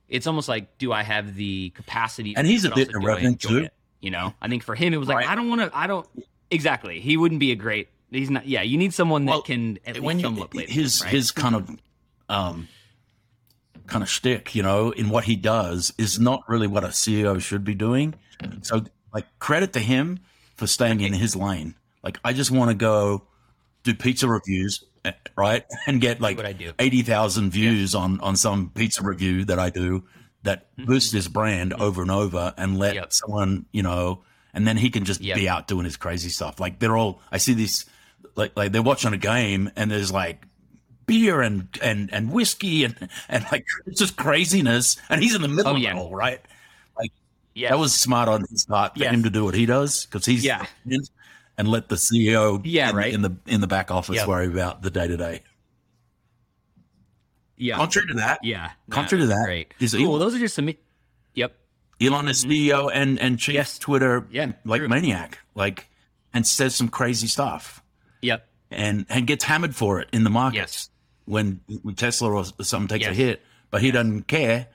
it's 0.08 0.26
almost 0.26 0.48
like, 0.48 0.78
do 0.78 0.90
I 0.92 1.02
have 1.02 1.34
the 1.34 1.70
capacity? 1.70 2.34
And 2.36 2.46
he's 2.46 2.64
a 2.64 2.70
bit 2.70 2.88
irreverent, 2.90 3.40
too. 3.40 3.58
it? 3.64 3.74
You 4.00 4.10
know, 4.10 4.32
I 4.40 4.48
think 4.48 4.62
for 4.62 4.74
him 4.74 4.94
it 4.94 4.96
was 4.96 5.08
like, 5.08 5.18
Right. 5.18 5.28
I 5.28 5.34
don't 5.34 5.48
want 5.50 5.60
to, 5.60 5.70
I 5.76 5.86
don't 5.86 6.06
exactly. 6.50 7.00
He 7.00 7.16
wouldn't 7.18 7.40
be 7.40 7.52
a 7.52 7.56
great. 7.56 7.88
He's 8.10 8.30
not. 8.30 8.46
Yeah, 8.46 8.62
you 8.62 8.78
need 8.78 8.94
someone 8.94 9.26
that 9.26 9.32
Well, 9.32 9.42
can 9.42 9.78
at 9.84 9.96
least 9.96 10.04
when 10.04 10.20
you, 10.20 10.44
play 10.46 10.64
the 10.64 10.72
his 10.72 11.02
right? 11.02 11.10
his 11.12 11.30
kind 11.30 11.54
of 11.54 11.68
um 12.30 12.68
kind 13.86 14.02
of 14.02 14.08
shtick, 14.08 14.54
you 14.54 14.62
know, 14.62 14.90
in 14.92 15.10
what 15.10 15.24
he 15.24 15.36
does 15.36 15.92
is 15.98 16.18
not 16.18 16.42
really 16.48 16.66
what 16.66 16.84
a 16.84 16.88
CEO 16.88 17.38
should 17.40 17.64
be 17.64 17.74
doing. 17.74 18.14
So 18.62 18.84
like 19.12 19.26
credit 19.40 19.72
to 19.74 19.80
him 19.80 20.20
for 20.56 20.66
staying 20.66 21.00
in 21.02 21.12
his 21.12 21.36
lane. 21.36 21.74
Like 22.02 22.18
I 22.24 22.32
just 22.32 22.50
want 22.50 22.70
to 22.70 22.74
go 22.74 23.24
do 23.82 23.94
pizza 23.94 24.28
reviews, 24.28 24.84
eh, 25.04 25.12
right, 25.36 25.64
and 25.86 26.00
get 26.00 26.20
like 26.20 26.36
what 26.36 26.46
I 26.46 26.52
do. 26.52 26.72
eighty 26.78 27.02
thousand 27.02 27.50
views 27.50 27.94
on 27.94 28.20
on 28.20 28.36
some 28.36 28.70
pizza 28.74 29.02
review 29.02 29.44
that 29.46 29.58
I 29.58 29.70
do 29.70 30.04
that 30.44 30.68
boosts 30.76 31.12
his 31.12 31.26
brand 31.28 31.72
over 31.74 32.00
and 32.02 32.10
over, 32.10 32.54
and 32.56 32.78
let 32.78 32.90
Mm-hmm. 32.94 33.02
Yep. 33.02 33.12
someone 33.12 33.66
you 33.72 33.82
know, 33.82 34.22
and 34.54 34.66
then 34.66 34.76
he 34.76 34.90
can 34.90 35.04
just 35.04 35.20
Yep. 35.20 35.36
be 35.36 35.48
out 35.48 35.66
doing 35.68 35.84
his 35.84 35.96
crazy 35.96 36.28
stuff. 36.28 36.60
Like 36.60 36.78
they're 36.78 36.96
all, 36.96 37.20
I 37.32 37.38
see 37.38 37.54
these, 37.54 37.84
like 38.36 38.56
like 38.56 38.70
they're 38.72 38.82
watching 38.82 39.12
a 39.12 39.18
game 39.18 39.70
and 39.76 39.90
there's 39.90 40.12
like 40.12 40.44
beer 41.06 41.40
and 41.40 41.66
and 41.82 42.12
and 42.12 42.30
whiskey 42.30 42.84
and 42.84 42.94
and 43.28 43.44
like 43.50 43.66
it's 43.86 43.98
just 43.98 44.16
craziness, 44.16 44.96
and 45.08 45.20
he's 45.22 45.34
in 45.34 45.42
the 45.42 45.48
middle 45.48 45.72
Oh, 45.72 45.76
of 45.76 45.82
yeah. 45.82 45.96
it 45.96 45.98
all, 45.98 46.14
right? 46.14 46.40
Yes. 47.54 47.70
That 47.70 47.78
was 47.80 47.92
smart 47.92 48.28
on 48.28 48.44
his 48.48 48.66
part 48.66 48.94
for 48.94 49.00
Yes. 49.00 49.12
him 49.12 49.24
to 49.24 49.30
do 49.30 49.44
what 49.44 49.54
he 49.56 49.66
does 49.66 50.06
because 50.06 50.24
he's 50.24 50.44
Yeah. 50.44 50.64
And 51.58 51.68
let 51.68 51.88
the 51.90 51.96
CEO 51.96 52.60
Yeah, 52.64 52.88
in, 52.90 52.96
right. 52.96 53.12
in 53.12 53.20
the 53.20 53.36
in 53.46 53.60
the 53.60 53.66
back 53.66 53.90
office 53.90 54.16
Yep. 54.16 54.28
worry 54.28 54.46
about 54.46 54.80
the 54.80 54.90
day 54.90 55.06
to 55.08 55.16
day. 55.18 55.42
yeah, 57.56 57.76
Contrary 57.76 58.08
to 58.08 58.14
that, 58.14 58.38
yeah. 58.42 58.70
contrary 58.90 59.22
to 59.22 59.26
that, 59.28 59.44
great. 59.44 59.74
is 59.80 59.92
Cool. 59.94 60.06
Elon. 60.06 60.20
Those 60.20 60.34
are 60.36 60.38
just 60.38 60.54
some. 60.54 60.70
Yep. 61.34 61.54
Elon 62.00 62.28
is 62.28 62.44
CEO 62.44 62.90
and 62.92 63.18
and 63.18 63.38
chief 63.38 63.54
Yes. 63.56 63.78
Twitter 63.78 64.24
Yeah, 64.30 64.52
like 64.64 64.80
true. 64.80 64.88
maniac, 64.88 65.38
like 65.54 65.88
and 66.32 66.46
says 66.46 66.74
some 66.76 66.88
crazy 66.88 67.26
stuff 67.26 67.82
Yep. 68.22 68.46
and 68.70 69.06
and 69.08 69.26
gets 69.26 69.44
hammered 69.44 69.74
for 69.74 70.00
it 70.00 70.08
in 70.12 70.22
the 70.24 70.30
markets 70.30 70.60
Yes. 70.88 70.90
when, 71.24 71.60
when 71.82 71.94
Tesla 71.96 72.30
or 72.32 72.44
something 72.62 72.88
takes 72.98 73.08
a 73.10 73.14
hit, 73.14 73.42
but 73.70 73.82
he 73.82 73.90
doesn't 73.90 74.28
care. 74.28 74.68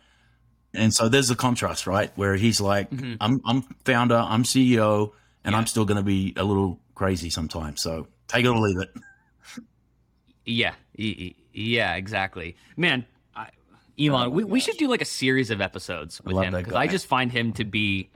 And 0.73 0.91
so 0.93 1.07
there's 1.07 1.29
a 1.29 1.35
contrast, 1.35 1.85
right? 1.87 2.11
Where 2.17 2.35
he's 2.35 2.59
like, 2.59 2.89
Mm-hmm. 2.89 3.13
I'm 3.21 3.41
I'm 3.45 3.61
founder, 3.85 4.17
I'm 4.17 4.43
CEO, 4.43 5.13
and 5.43 5.55
I'm 5.55 5.65
still 5.67 5.85
going 5.85 5.97
to 5.97 6.03
be 6.03 6.33
a 6.37 6.43
little 6.43 6.79
crazy 6.95 7.29
sometimes. 7.29 7.81
So 7.81 8.07
take 8.27 8.45
it 8.45 8.49
or 8.49 8.57
leave 8.57 8.79
it. 8.79 8.93
Yeah, 10.45 10.73
y- 10.97 11.15
y- 11.17 11.35
yeah, 11.53 11.95
exactly. 11.95 12.55
Man, 12.75 13.05
I, 13.35 13.49
Elon, 13.99 14.31
we, 14.31 14.43
we 14.43 14.59
should 14.59 14.77
do 14.77 14.87
like 14.89 15.01
a 15.01 15.05
series 15.05 15.51
of 15.51 15.61
episodes 15.61 16.21
with 16.21 16.35
him 16.37 16.53
because. 16.53 16.73
I 16.73 16.87
just 16.87 17.05
find 17.05 17.31
him 17.31 17.53
to 17.53 17.63
be 17.63 18.09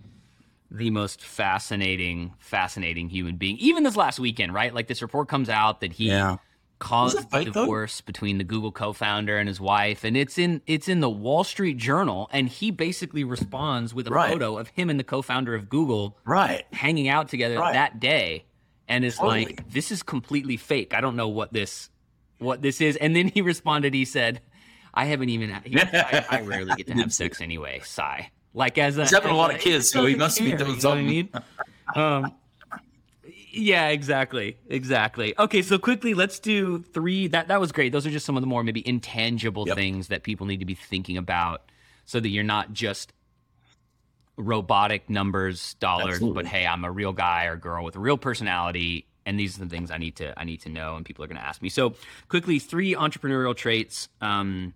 the 0.69 0.89
most 0.89 1.21
fascinating, 1.21 2.33
fascinating 2.39 3.07
human 3.09 3.37
being. 3.37 3.57
Even 3.59 3.83
this 3.83 3.95
last 3.95 4.19
weekend, 4.19 4.53
right? 4.53 4.73
Like 4.73 4.87
this 4.87 5.01
report 5.01 5.29
comes 5.29 5.47
out 5.49 5.79
that 5.81 5.93
he 5.93 6.09
Yeah. 6.09 6.37
Caused 6.79 7.17
it 7.17 7.29
fake, 7.31 7.45
though? 7.53 7.61
divorce 7.61 8.01
between 8.01 8.37
the 8.37 8.43
Google 8.43 8.71
co-founder 8.71 9.37
and 9.37 9.47
his 9.47 9.59
wife, 9.59 10.03
and 10.03 10.15
it's 10.17 10.37
in 10.37 10.61
it's 10.67 10.87
in 10.87 10.99
the 10.99 11.09
Wall 11.09 11.43
Street 11.43 11.77
Journal, 11.77 12.29
and 12.31 12.47
he 12.49 12.71
basically 12.71 13.23
responds 13.23 13.93
with 13.93 14.07
a 14.07 14.11
Right. 14.11 14.31
photo 14.31 14.57
of 14.57 14.67
him 14.69 14.89
and 14.89 14.99
the 14.99 15.03
co-founder 15.03 15.53
of 15.55 15.69
Google 15.69 16.17
Right. 16.25 16.65
hanging 16.73 17.07
out 17.07 17.29
together 17.29 17.57
Right. 17.59 17.73
that 17.73 17.99
day 17.99 18.45
and 18.87 19.03
it's 19.03 19.17
Totally. 19.17 19.45
like 19.45 19.69
this 19.69 19.91
is 19.91 20.01
completely 20.01 20.55
fake 20.55 20.93
i 20.93 21.01
don't 21.01 21.17
know 21.17 21.27
what 21.27 21.51
this 21.51 21.89
what 22.39 22.61
this 22.61 22.79
is 22.79 22.95
and 22.95 23.13
then 23.13 23.27
he 23.27 23.41
responded 23.41 23.93
he 23.93 24.05
said 24.05 24.41
i 24.93 25.03
haven't 25.03 25.27
even 25.27 25.49
he, 25.65 25.77
I, 25.77 26.25
I 26.29 26.39
rarely 26.41 26.73
get 26.75 26.87
to 26.87 26.93
have 26.93 27.11
sex 27.11 27.41
anyway 27.41 27.81
sigh 27.83 28.31
like 28.53 28.77
as 28.77 28.97
a 28.97 29.01
He's 29.01 29.11
having 29.11 29.31
a 29.31 29.35
lot 29.35 29.53
of 29.53 29.59
kids, 29.59 29.89
so 29.91 30.05
he 30.05 30.15
must 30.15 30.37
be 30.39 30.51
doing 30.53 30.59
you 30.59 30.65
know 30.65 30.69
what 30.69 30.77
I 30.77 30.79
something. 30.79 31.05
mean? 31.05 31.29
um 31.95 32.33
yeah 33.57 33.87
exactly 33.89 34.57
exactly. 34.69 35.33
Okay 35.37 35.61
so 35.61 35.77
quickly 35.79 36.13
let's 36.13 36.39
do 36.39 36.81
three 36.81 37.27
that 37.27 37.47
that 37.49 37.59
was 37.59 37.71
great. 37.71 37.91
Those 37.91 38.05
are 38.07 38.11
just 38.11 38.25
some 38.25 38.37
of 38.37 38.41
the 38.41 38.47
more 38.47 38.63
maybe 38.63 38.87
intangible 38.87 39.65
Yep. 39.67 39.75
things 39.75 40.07
that 40.09 40.23
people 40.23 40.45
need 40.45 40.59
to 40.59 40.65
be 40.65 40.75
thinking 40.75 41.17
about 41.17 41.63
so 42.05 42.19
that 42.19 42.29
you're 42.29 42.43
not 42.43 42.71
just 42.73 43.11
robotic 44.37 45.09
numbers 45.09 45.73
dollars 45.75 46.15
Absolutely. 46.15 46.43
but 46.43 46.45
hey 46.45 46.67
i'm 46.67 46.85
a 46.85 46.91
real 46.91 47.11
guy 47.11 47.45
or 47.45 47.55
girl 47.55 47.83
with 47.83 47.95
a 47.95 47.99
real 47.99 48.19
personality 48.19 49.07
and 49.25 49.39
these 49.39 49.57
are 49.57 49.63
the 49.63 49.69
things 49.69 49.89
i 49.89 49.97
need 49.97 50.15
to 50.15 50.39
i 50.39 50.43
need 50.43 50.61
to 50.61 50.69
know 50.69 50.95
and 50.95 51.05
people 51.05 51.23
are 51.23 51.27
going 51.27 51.37
to 51.39 51.43
ask 51.43 51.59
me. 51.61 51.69
So 51.69 51.95
quickly 52.29 52.59
three 52.59 52.93
entrepreneurial 52.93 53.55
traits 53.55 54.09
um, 54.21 54.73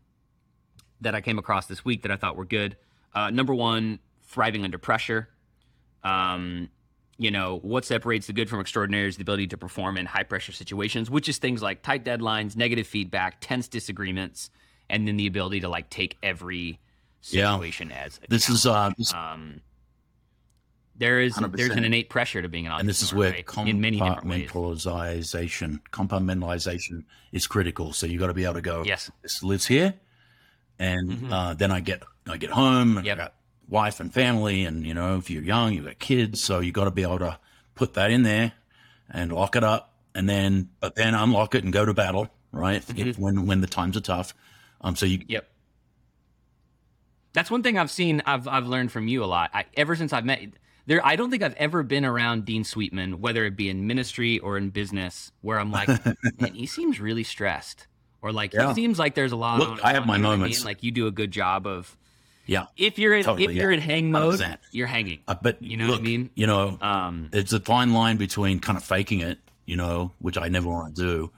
that 1.02 1.14
i 1.14 1.22
came 1.22 1.38
across 1.38 1.68
this 1.68 1.86
week 1.86 2.02
that 2.02 2.12
i 2.12 2.16
thought 2.16 2.36
were 2.36 2.46
good. 2.46 2.76
Uh, 3.14 3.30
number 3.30 3.54
one 3.54 4.00
thriving 4.24 4.64
under 4.64 4.78
pressure. 4.78 5.30
Um, 6.04 6.70
you 7.22 7.30
know 7.30 7.60
what 7.62 7.86
separates 7.86 8.26
the 8.28 8.34
good 8.34 8.50
from 8.50 8.60
extraordinary 8.60 9.08
is 9.08 9.16
the 9.18 9.22
ability 9.22 9.46
to 9.48 9.58
perform 9.58 9.96
in 9.98 10.06
high 10.08 10.24
pressure 10.32 10.52
situations 10.52 11.10
which 11.16 11.28
is 11.30 11.38
things 11.38 11.62
like 11.62 11.84
tight 11.84 12.04
deadlines 12.04 12.56
negative 12.56 12.88
feedback 12.88 13.38
tense 13.42 13.68
disagreements 13.68 14.50
and 14.90 15.08
then 15.08 15.18
the 15.18 15.28
ability 15.28 15.60
to 15.60 15.70
like 15.70 15.88
take 15.90 16.18
every 16.24 16.80
Yeah. 17.30 17.52
situation 17.54 17.92
as 17.92 18.20
a 18.24 18.28
This 18.30 18.50
is 18.50 18.66
uh, 18.66 18.90
this, 18.98 19.14
um, 19.14 19.62
there 20.96 21.20
is 21.20 21.36
there's 21.36 21.70
100%. 21.72 21.78
an 21.78 21.84
innate 21.86 22.10
pressure 22.10 22.42
to 22.42 22.50
being 22.50 22.66
an 22.66 22.72
entrepreneur 22.72 22.80
and 22.82 22.90
this 22.90 23.02
is 23.04 23.14
where 23.14 23.32
right? 23.32 23.68
in 23.68 23.80
many 23.82 24.00
different 24.00 24.26
ways. 24.28 24.50
compartmentalization, 24.50 25.80
compartmentalization 25.92 27.04
is 27.32 27.46
critical. 27.48 27.94
So 27.94 28.06
you 28.08 28.20
got 28.20 28.28
to 28.28 28.34
be 28.34 28.44
able 28.46 28.56
to 28.56 28.62
go. 28.62 28.84
Yes. 28.86 29.12
this 29.24 29.42
lives 29.44 29.66
here, 29.68 29.94
and 30.80 31.32
uh, 31.32 31.54
then 31.54 31.72
I 31.72 31.80
get 31.80 32.04
I 32.28 32.38
get 32.38 32.50
home 32.52 32.98
and 32.98 33.06
Yep. 33.06 33.18
I 33.18 33.22
got 33.24 33.34
wife 33.72 34.00
and 34.00 34.14
family, 34.14 34.66
and 34.66 34.86
you 34.86 34.94
know 34.94 35.18
if 35.18 35.30
you're 35.32 35.42
young, 35.42 35.74
you've 35.74 35.86
got 35.86 35.98
kids, 35.98 36.44
so 36.44 36.60
you 36.60 36.72
got 36.72 36.84
to 36.84 36.92
be 36.92 37.02
able 37.02 37.20
to 37.20 37.40
put 37.74 37.96
that 37.96 38.12
in 38.12 38.22
there 38.24 38.52
and 39.10 39.32
lock 39.32 39.56
it 39.56 39.64
up, 39.64 39.94
and 40.14 40.30
then 40.30 40.70
but 40.80 40.94
then 40.96 41.16
unlock 41.16 41.56
it 41.56 41.64
and 41.64 41.74
go 41.74 41.86
to 41.86 41.94
battle, 41.94 42.30
right? 42.52 42.84
If, 42.96 43.18
when 43.18 43.48
when 43.48 43.62
the 43.62 43.68
times 43.68 43.98
are 43.98 44.02
tough, 44.02 44.36
um, 44.82 44.96
so 44.96 45.06
you 45.08 45.24
Yep. 45.28 45.48
That's 47.34 47.50
one 47.50 47.64
thing 47.64 47.78
I've 47.78 47.90
seen. 47.92 48.22
I've 48.26 48.48
I've 48.48 48.68
learned 48.68 48.92
from 48.92 49.08
you 49.08 49.24
a 49.24 49.26
lot. 49.26 49.52
I, 49.54 49.66
ever 49.78 49.96
since 49.96 50.12
I've 50.12 50.26
met 50.26 50.42
there, 50.86 51.06
I 51.06 51.16
don't 51.16 51.32
think 51.32 51.44
I've 51.44 51.54
ever 51.56 51.82
been 51.82 52.04
around 52.04 52.44
Dean 52.44 52.64
Sweetman, 52.66 53.22
whether 53.22 53.46
it 53.46 53.56
be 53.56 53.70
in 53.70 53.88
ministry 53.88 54.40
or 54.40 54.58
in 54.58 54.70
business, 54.70 55.32
where 55.42 55.58
I'm 55.58 55.72
like, 55.72 55.88
man, 56.42 56.54
he 56.54 56.66
seems 56.66 57.00
really 57.00 57.24
stressed, 57.24 57.88
or 58.22 58.34
like 58.34 58.54
Yeah. 58.54 58.68
he 58.70 58.74
seems 58.74 59.00
like 59.00 59.16
there's 59.16 59.32
a 59.32 59.38
lot. 59.38 59.60
Look, 59.60 59.70
on, 59.70 59.80
I 59.82 59.94
have 59.94 60.06
my 60.06 60.18
you 60.18 60.22
know 60.24 60.30
what 60.30 60.38
moments. 60.40 60.60
mean? 60.60 60.66
Like 60.66 60.84
you 60.84 60.92
do 60.92 61.08
a 61.08 61.12
good 61.12 61.32
job 61.32 61.66
of 61.68 61.96
yeah. 62.46 62.66
if 62.78 62.98
you're 63.00 63.14
in, 63.14 63.24
Totally, 63.24 63.46
if 63.46 63.52
you're 63.54 63.72
in 63.72 63.80
hang 63.82 64.12
mode, 64.12 64.40
100%. 64.40 64.58
you're 64.72 64.88
hanging. 64.88 65.20
Uh, 65.28 65.36
but 65.42 65.62
You 65.62 65.78
know 65.78 65.86
look, 65.88 66.00
what 66.00 66.08
I 66.08 66.12
mean? 66.12 66.30
You 66.36 66.48
know, 66.48 66.78
Um, 66.82 67.30
there's 67.32 67.54
a 67.54 67.60
fine 67.60 67.94
line 67.94 68.18
between 68.18 68.60
kind 68.60 68.78
of 68.78 68.84
faking 68.84 69.20
it, 69.22 69.40
you 69.66 69.76
know, 69.78 70.12
which 70.20 70.38
I 70.38 70.48
never 70.50 70.68
want 70.70 70.96
to 70.96 71.02
do. 71.02 71.32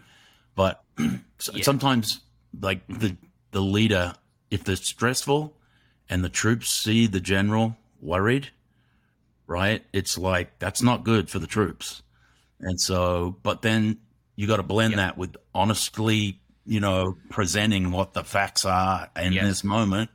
But 0.55 0.83
Yeah. 0.99 1.63
sometimes, 1.63 2.21
like 2.59 2.85
the 2.87 3.17
the 3.51 3.61
leader, 3.61 4.13
if 4.49 4.63
they're 4.63 4.75
stressful, 4.75 5.55
and 6.09 6.23
the 6.23 6.29
troops 6.29 6.69
see 6.71 7.07
the 7.07 7.19
general 7.19 7.75
worried, 8.01 8.49
right? 9.47 9.83
It's 9.93 10.17
like 10.17 10.57
that's 10.59 10.81
not 10.81 11.03
good 11.03 11.29
for 11.29 11.39
the 11.39 11.47
troops. 11.47 12.01
And 12.59 12.79
so, 12.79 13.35
but 13.43 13.61
then 13.61 13.97
you 14.35 14.47
got 14.47 14.57
to 14.57 14.63
blend 14.63 14.97
that 14.97 15.17
with 15.17 15.35
honestly, 15.53 16.39
you 16.65 16.79
know, 16.79 17.17
presenting 17.29 17.91
what 17.91 18.13
the 18.13 18.23
facts 18.23 18.63
are 18.65 19.09
in 19.19 19.33
this 19.33 19.63
moment, 19.63 20.09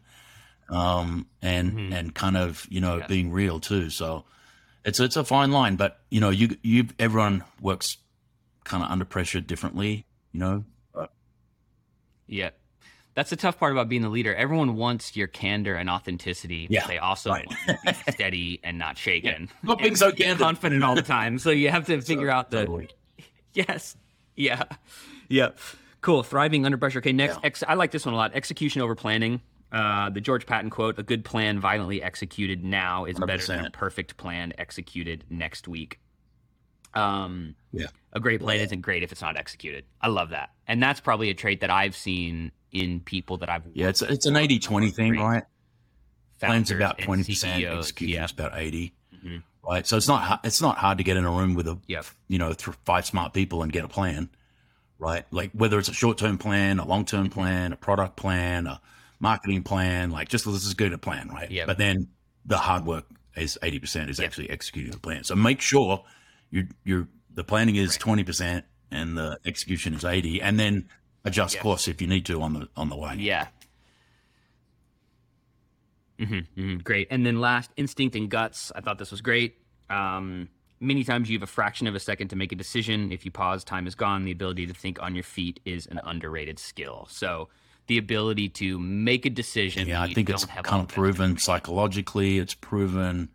um, 0.69 1.27
and 1.43 1.73
Mhm. 1.73 1.93
and 1.95 2.15
kind 2.15 2.37
of 2.37 2.67
you 2.71 2.81
know 2.81 2.99
Yeah. 2.99 3.07
being 3.07 3.31
real 3.33 3.61
too. 3.61 3.91
So 3.91 4.25
it's 4.85 5.01
it's 5.01 5.17
a 5.17 5.25
fine 5.25 5.51
line, 5.53 5.77
but 5.77 6.01
you 6.11 6.21
know, 6.21 6.31
you 6.31 6.57
you 6.63 6.89
everyone 6.99 7.45
works 7.61 7.97
kind 8.65 8.83
of 8.85 8.91
under 8.91 9.05
pressure 9.05 9.41
differently, 9.41 10.07
you 10.33 10.41
know. 10.41 10.65
But 10.95 11.13
Yeah. 12.27 12.51
That's 13.15 13.31
the 13.31 13.37
tough 13.37 13.59
part 13.59 13.73
about 13.73 13.89
being 13.89 14.03
the 14.03 14.09
leader. 14.09 14.33
Everyone 14.33 14.77
wants 14.77 15.17
your 15.17 15.27
candor 15.27 15.75
and 15.75 15.91
authenticity, 15.91 16.69
Yeah, 16.71 16.83
but 16.83 16.89
they 16.89 16.99
also 16.99 17.31
right. 17.31 17.47
want 17.49 17.59
you 17.67 17.75
to 17.75 17.81
be 18.07 18.13
steady 18.13 18.61
and 18.63 18.79
not 18.79 18.97
shaken. 18.97 19.49
Not 19.65 19.79
being 19.81 19.97
so 19.97 20.13
candid. 20.13 20.39
confident 20.39 20.85
all 20.85 20.95
the 20.95 21.03
time. 21.19 21.39
So 21.41 21.51
you 21.51 21.69
have 21.71 21.87
to 21.87 22.01
figure 22.01 22.31
out 22.31 22.51
the 22.53 22.61
Totally. 22.61 22.89
Yes. 23.55 23.97
Yeah. 24.37 24.63
Yeah. 25.29 25.49
Cool. 26.01 26.23
Thriving 26.23 26.65
under 26.65 26.79
pressure. 26.79 27.01
Okay. 27.01 27.13
Next, 27.13 27.37
Yeah. 27.37 27.41
ex- 27.47 27.65
I 27.67 27.75
like 27.75 27.91
this 27.91 28.05
one 28.07 28.15
a 28.15 28.17
lot. 28.17 28.35
Execution 28.35 28.83
over 28.83 28.95
planning. 28.95 29.41
Uh, 29.71 30.09
the 30.11 30.21
George 30.21 30.47
Patton 30.47 30.71
quote: 30.71 30.99
"A 30.99 31.03
good 31.03 31.25
plan 31.25 31.61
violently 31.61 32.03
executed 32.03 32.65
now 32.65 33.05
is 33.05 33.19
better 33.19 33.45
than 33.45 33.67
a 33.67 33.71
perfect 33.71 34.17
plan 34.17 34.53
executed 34.59 35.25
next 35.29 35.69
week." 35.69 36.01
Um, 36.95 37.55
Yeah. 37.73 37.89
a 38.13 38.21
great 38.21 38.41
plan 38.41 38.61
isn't 38.61 38.81
great 38.81 39.03
if 39.03 39.13
it's 39.13 39.21
not 39.21 39.37
executed. 39.37 39.85
I 40.01 40.09
love 40.09 40.31
that, 40.31 40.51
and 40.67 40.83
that's 40.83 41.01
probably 41.01 41.29
a 41.31 41.35
trait 41.35 41.61
that 41.61 41.71
I've 41.71 41.95
seen 41.95 42.51
in 42.73 43.01
people 43.01 43.37
that 43.39 43.49
I've 43.51 43.65
Yeah, 43.75 43.89
it's 43.89 44.01
it's 44.03 44.27
an 44.27 44.35
80-20 44.37 44.91
thing, 44.91 45.19
right? 45.19 45.45
Plan's 46.41 46.71
about 46.71 46.99
twenty 46.99 47.25
percent, 47.25 47.57
CEOs. 47.61 47.79
execution's 47.91 48.15
Yeah. 48.15 48.25
about 48.47 48.59
80 48.59 48.95
Mhm. 49.25 49.43
right? 49.63 49.87
So 49.87 49.97
it's 49.97 50.09
not 50.09 50.41
it's 50.45 50.61
not 50.63 50.79
hard 50.79 50.99
to 50.99 51.05
get 51.05 51.17
in 51.17 51.25
a 51.25 51.31
room 51.31 51.55
with 51.55 51.67
a 51.69 51.79
Yep. 51.89 52.07
you 52.29 52.39
know 52.39 52.53
th- 52.55 52.77
five 52.85 53.05
smart 53.07 53.35
people 53.35 53.63
and 53.63 53.71
get 53.73 53.85
a 53.85 53.89
plan, 53.89 54.31
right? 54.99 55.27
Like 55.33 55.51
whether 55.53 55.79
it's 55.79 55.89
a 55.89 55.95
short 55.95 56.17
term 56.17 56.39
plan, 56.39 56.79
a 56.79 56.87
long 56.87 57.05
Mm-hmm. 57.05 57.17
term 57.17 57.31
plan, 57.31 57.73
a 57.73 57.77
product 57.77 58.17
plan, 58.17 58.67
a 58.67 58.81
marketing 59.21 59.63
plan, 59.63 60.11
like 60.11 60.29
just 60.29 60.47
let's 60.47 60.65
just 60.65 60.77
get 60.79 60.93
a 60.93 60.99
plan, 60.99 61.29
right? 61.29 61.51
Yep. 61.51 61.67
But 61.67 61.79
then 61.79 62.09
the 62.45 62.59
hard 62.59 62.85
work 62.87 63.05
is 63.37 63.59
eighty 63.63 63.79
percent 63.79 64.11
is 64.11 64.21
actually 64.21 64.51
executing 64.51 64.93
the 64.93 64.99
plan. 64.99 65.25
So 65.25 65.35
make 65.37 65.61
sure 65.61 66.05
you 66.51 66.69
you're 66.85 67.09
the 67.33 67.45
planning 67.45 67.77
is 67.77 67.97
twenty 67.97 68.25
percent 68.25 68.65
and 68.91 69.17
the 69.17 69.39
execution 69.45 69.95
is 69.95 70.05
eighty, 70.05 70.41
and 70.41 70.59
then 70.59 70.89
adjust 71.25 71.55
Yes. 71.55 71.63
course 71.63 71.89
if 71.89 72.01
you 72.01 72.07
need 72.09 72.27
to 72.27 72.41
on 72.43 72.55
the 72.55 72.69
on 72.77 72.89
the 72.89 72.97
way. 72.97 73.17
Yeah. 73.19 73.49
hmm 76.21 76.77
great. 76.79 77.07
And 77.11 77.25
then 77.25 77.41
last, 77.41 77.71
instinct 77.77 78.17
and 78.17 78.29
guts. 78.29 78.73
I 78.75 78.81
thought 78.81 78.99
this 78.99 79.11
was 79.11 79.21
great. 79.21 79.57
Um, 79.89 80.49
many 80.81 81.05
times 81.05 81.31
you 81.31 81.37
have 81.39 81.43
a 81.45 81.47
fraction 81.53 81.87
of 81.87 81.95
a 81.95 82.01
second 82.01 82.29
to 82.29 82.37
make 82.37 82.51
a 82.51 82.57
decision. 82.57 83.13
If 83.13 83.25
you 83.25 83.31
pause, 83.31 83.63
time 83.63 83.87
is 83.87 83.95
gone. 83.95 84.25
The 84.25 84.33
ability 84.33 84.67
to 84.67 84.75
think 84.75 85.01
on 85.01 85.15
your 85.15 85.23
feet 85.25 85.61
is 85.65 85.87
an 85.87 86.01
underrated 86.03 86.59
skill. 86.59 87.07
So 87.11 87.49
the 87.89 87.99
ability 87.99 88.49
to 88.51 88.79
make 88.79 89.27
a 89.27 89.31
decision. 89.31 89.89
Yeah, 89.89 90.03
I 90.03 90.13
think 90.13 90.31
it's 90.31 90.45
kind 90.45 90.83
of 90.83 90.89
proven 90.89 91.37
psychologically. 91.39 92.39
It's 92.39 92.55
proven, 92.55 93.29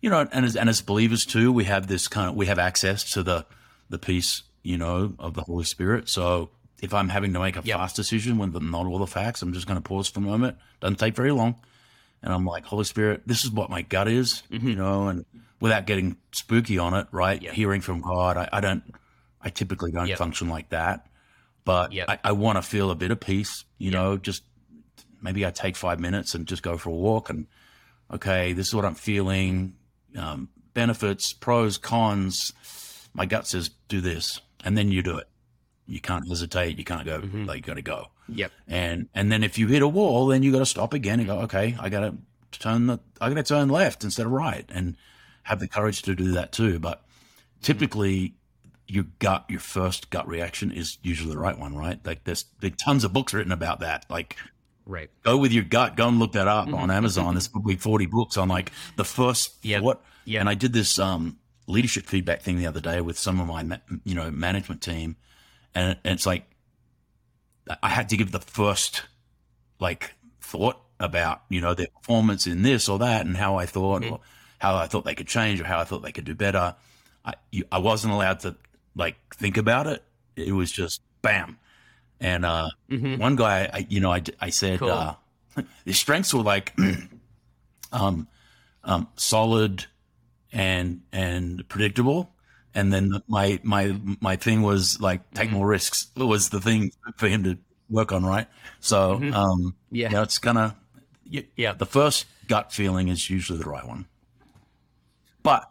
you 0.00 0.08
know, 0.10 0.26
and 0.32 0.44
as 0.44 0.56
and 0.56 0.68
as 0.68 0.80
believers 0.80 1.26
too, 1.26 1.52
we 1.52 1.64
have 1.64 1.86
this 1.86 2.08
kind 2.08 2.30
of 2.30 2.34
we 2.36 2.46
have 2.46 2.58
access 2.58 3.12
to 3.12 3.22
the 3.22 3.44
the 3.90 3.98
peace, 3.98 4.42
you 4.62 4.78
know, 4.78 5.14
of 5.18 5.34
the 5.34 5.42
Holy 5.42 5.64
Spirit. 5.64 6.08
So 6.08 6.50
if 6.80 6.94
I'm 6.94 7.08
having 7.08 7.32
to 7.32 7.40
make 7.40 7.56
a 7.56 7.62
Yep. 7.64 7.76
fast 7.76 7.96
decision 7.96 8.38
with 8.38 8.54
not 8.62 8.86
all 8.86 8.98
the 8.98 9.06
facts, 9.06 9.42
I'm 9.42 9.52
just 9.52 9.66
going 9.66 9.76
to 9.80 9.86
pause 9.86 10.08
for 10.08 10.20
a 10.20 10.22
moment. 10.22 10.56
Doesn't 10.80 10.96
take 10.98 11.14
very 11.16 11.32
long, 11.32 11.56
and 12.22 12.32
I'm 12.32 12.44
like, 12.44 12.64
Holy 12.64 12.84
Spirit, 12.84 13.22
this 13.26 13.44
is 13.44 13.50
what 13.50 13.68
my 13.70 13.82
gut 13.82 14.06
is, 14.08 14.42
you 14.50 14.76
know, 14.76 15.08
and 15.08 15.24
without 15.60 15.86
getting 15.86 16.16
spooky 16.30 16.78
on 16.78 16.94
it, 16.94 17.08
right? 17.10 17.36
Mm-hmm. 17.38 17.46
Yep. 17.46 17.54
Hearing 17.54 17.80
from 17.80 18.00
God, 18.00 18.36
I, 18.36 18.48
I 18.52 18.60
don't, 18.60 18.84
I 19.42 19.50
typically 19.50 19.90
don't 19.90 20.06
Yep. 20.06 20.18
function 20.18 20.48
like 20.48 20.68
that, 20.68 21.06
but 21.68 21.92
Yep. 21.92 22.08
I, 22.08 22.18
I 22.24 22.32
want 22.32 22.56
to 22.56 22.62
feel 22.62 22.90
a 22.90 22.94
bit 22.94 23.10
of 23.10 23.20
peace, 23.20 23.64
you 23.76 23.90
Yep. 23.90 23.92
know, 24.00 24.16
just 24.16 24.42
maybe 25.20 25.44
I 25.44 25.50
take 25.50 25.76
five 25.76 26.00
minutes 26.00 26.34
and 26.34 26.46
just 26.46 26.62
go 26.62 26.78
for 26.78 26.88
a 26.88 26.94
walk 27.08 27.28
and 27.28 27.46
okay, 28.10 28.54
this 28.54 28.68
is 28.68 28.74
what 28.74 28.84
I'm 28.86 28.94
feeling. 28.94 29.74
Um, 30.16 30.48
benefits, 30.72 31.34
pros, 31.34 31.76
cons. 31.76 32.52
My 33.12 33.26
gut 33.26 33.46
says 33.46 33.68
do 33.88 34.00
this, 34.00 34.40
and 34.64 34.78
then 34.78 34.90
you 34.90 35.02
do 35.02 35.18
it. 35.18 35.28
You 35.86 36.00
can't 36.00 36.26
hesitate. 36.26 36.78
You 36.78 36.84
can't 36.84 37.04
go. 37.04 37.20
Mhm. 37.20 37.46
Like 37.46 37.56
you 37.58 37.62
got 37.62 37.74
to 37.74 37.82
go. 37.82 38.06
Yep. 38.28 38.52
And 38.66 39.08
and 39.14 39.30
then 39.30 39.42
if 39.44 39.58
you 39.58 39.66
hit 39.68 39.82
a 39.82 39.88
wall, 39.88 40.26
then 40.28 40.42
you 40.42 40.52
got 40.52 40.60
to 40.60 40.66
stop 40.66 40.94
again 40.94 41.18
and 41.20 41.28
go. 41.28 41.40
Okay, 41.40 41.76
I 41.78 41.88
got 41.90 42.00
to 42.00 42.14
turn 42.58 42.86
the. 42.86 42.98
I 43.20 43.28
got 43.28 43.34
to 43.36 43.42
turn 43.42 43.68
left 43.68 44.04
instead 44.04 44.24
of 44.26 44.32
right, 44.32 44.64
and 44.72 44.96
have 45.42 45.60
the 45.60 45.68
courage 45.68 46.00
to 46.02 46.14
do 46.14 46.32
that 46.32 46.52
too. 46.52 46.78
But 46.78 47.04
typically, 47.60 48.34
your 48.88 49.04
gut, 49.18 49.44
your 49.48 49.60
first 49.60 50.10
gut 50.10 50.26
reaction 50.26 50.72
is 50.72 50.98
usually 51.02 51.30
the 51.32 51.38
right 51.38 51.58
one, 51.58 51.76
right? 51.76 52.04
Like 52.04 52.24
there's 52.24 52.42
been 52.42 52.72
tons 52.72 53.04
of 53.04 53.12
books 53.12 53.34
written 53.34 53.52
about 53.52 53.80
that. 53.80 54.06
Like 54.10 54.36
Right. 54.86 55.10
go 55.22 55.36
with 55.36 55.52
your 55.52 55.64
gut. 55.64 55.96
Go 55.96 56.08
and 56.08 56.18
look 56.18 56.32
that 56.32 56.48
up 56.48 56.72
on 56.72 56.90
Amazon. 56.90 57.34
There's 57.34 57.48
probably 57.48 57.76
40 57.76 58.06
books 58.06 58.38
on 58.38 58.48
like 58.48 58.72
the 58.96 59.04
first 59.04 59.56
Yep. 59.62 59.82
what. 59.82 60.02
Yeah, 60.24 60.40
And 60.40 60.48
I 60.48 60.54
did 60.54 60.72
this 60.72 60.98
um, 60.98 61.38
leadership 61.66 62.06
feedback 62.06 62.40
thing 62.42 62.56
the 62.56 62.66
other 62.66 62.80
day 62.80 63.00
with 63.02 63.18
some 63.18 63.38
of 63.40 63.46
my, 63.46 63.80
you 64.04 64.14
know, 64.14 64.30
management 64.30 64.80
team, 64.82 65.16
and 65.74 65.90
it- 65.92 66.00
it's 66.04 66.24
like 66.26 66.46
I 67.82 67.90
had 67.90 68.08
to 68.10 68.16
give 68.16 68.32
the 68.32 68.40
first 68.40 69.02
like 69.78 70.14
thought 70.40 70.80
about 71.00 71.42
you 71.50 71.60
know 71.60 71.74
their 71.74 71.86
performance 72.00 72.46
in 72.46 72.62
this 72.62 72.88
or 72.88 72.98
that 72.98 73.26
and 73.26 73.36
how 73.36 73.56
I 73.56 73.66
thought 73.66 74.04
or 74.04 74.20
how 74.58 74.74
I 74.76 74.86
thought 74.86 75.04
they 75.04 75.14
could 75.14 75.28
change 75.28 75.60
or 75.60 75.64
how 75.64 75.78
I 75.78 75.84
thought 75.84 76.02
they 76.02 76.12
could 76.12 76.24
do 76.24 76.34
better. 76.34 76.74
I 77.24 77.34
you, 77.52 77.64
I 77.70 77.78
wasn't 77.78 78.14
allowed 78.14 78.40
to 78.40 78.56
like 78.98 79.16
think 79.34 79.56
about 79.56 79.86
it. 79.86 80.02
It 80.36 80.52
was 80.52 80.70
just 80.70 81.00
bam. 81.22 81.58
And 82.20 82.44
uh, 82.44 82.68
Mhm. 82.90 83.18
one 83.18 83.36
guy, 83.36 83.70
I, 83.72 83.86
you 83.88 84.00
know, 84.00 84.12
I, 84.12 84.22
I 84.40 84.50
said 84.50 84.80
Cool. 84.80 84.90
uh, 84.90 85.14
his 85.84 85.98
strengths 85.98 86.34
were 86.34 86.42
like 86.42 86.76
um, 87.92 88.28
um, 88.84 89.08
solid 89.16 89.86
and 90.52 91.02
and 91.12 91.66
predictable. 91.68 92.30
And 92.74 92.92
then 92.92 93.22
my 93.28 93.58
my 93.62 93.98
my 94.20 94.36
thing 94.36 94.62
was 94.62 95.00
like 95.00 95.30
take 95.32 95.50
more 95.50 95.66
risks. 95.66 96.08
It 96.16 96.22
was 96.24 96.50
the 96.50 96.60
thing 96.60 96.92
for 97.16 97.28
him 97.28 97.42
to 97.44 97.58
work 97.90 98.12
on, 98.12 98.24
right? 98.24 98.46
So 98.80 99.14
um, 99.32 99.74
Yeah. 99.90 100.08
you 100.10 100.16
know, 100.16 100.22
it's 100.22 100.38
gonna 100.38 100.76
Yeah. 101.24 101.72
The 101.74 101.86
first 101.86 102.26
gut 102.46 102.72
feeling 102.72 103.08
is 103.08 103.30
usually 103.30 103.58
the 103.58 103.68
right 103.68 103.86
one, 103.86 104.06
but 105.42 105.70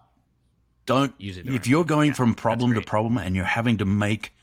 don't 0.87 1.13
Use 1.19 1.37
it 1.37 1.47
if 1.47 1.67
you're 1.67 1.85
going 1.85 2.13
from 2.13 2.33
problem 2.33 2.73
to 2.73 2.81
problem 2.81 3.17
and 3.19 3.35
you're 3.35 3.45
having 3.45 3.77
to 3.77 3.85
make 3.85 4.33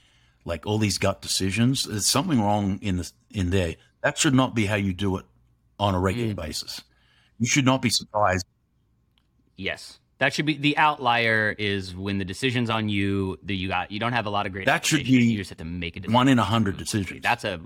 like 0.44 0.64
all 0.66 0.78
these 0.78 0.98
gut 0.98 1.20
decisions. 1.22 1.84
There's 1.84 2.06
something 2.06 2.40
wrong 2.40 2.78
in 2.80 2.98
the 2.98 3.10
in 3.30 3.50
there. 3.50 3.74
That 4.02 4.16
should 4.18 4.34
not 4.34 4.54
be 4.54 4.66
how 4.66 4.76
you 4.76 4.92
do 4.92 5.16
it 5.16 5.24
on 5.80 5.94
a 5.94 5.98
regular 6.00 6.34
Mm. 6.34 6.36
basis. 6.36 6.82
You 7.38 7.46
should 7.46 7.64
not 7.64 7.82
be 7.82 7.90
surprised. 7.90 8.46
Yes. 9.56 9.98
That 10.18 10.32
should 10.32 10.46
be 10.46 10.56
the 10.56 10.76
outlier 10.78 11.54
is 11.58 11.94
when 11.96 12.18
the 12.18 12.24
decision's 12.24 12.70
on 12.70 12.88
you, 12.88 13.38
that 13.44 13.54
you 13.54 13.68
got 13.68 13.90
you 13.90 13.98
don't 13.98 14.12
have 14.12 14.26
a 14.26 14.30
lot 14.30 14.46
of 14.46 14.52
great 14.52 14.66
That 14.66 14.84
should 14.86 15.04
be 15.04 15.10
you 15.10 15.36
just 15.38 15.50
have 15.50 15.58
to 15.58 15.64
make 15.64 15.96
a 15.96 16.00
decision. 16.00 16.14
One 16.14 16.28
in 16.28 16.38
a 16.38 16.44
hundred 16.44 16.76
decisions. 16.76 17.20
That's 17.22 17.44
a 17.44 17.60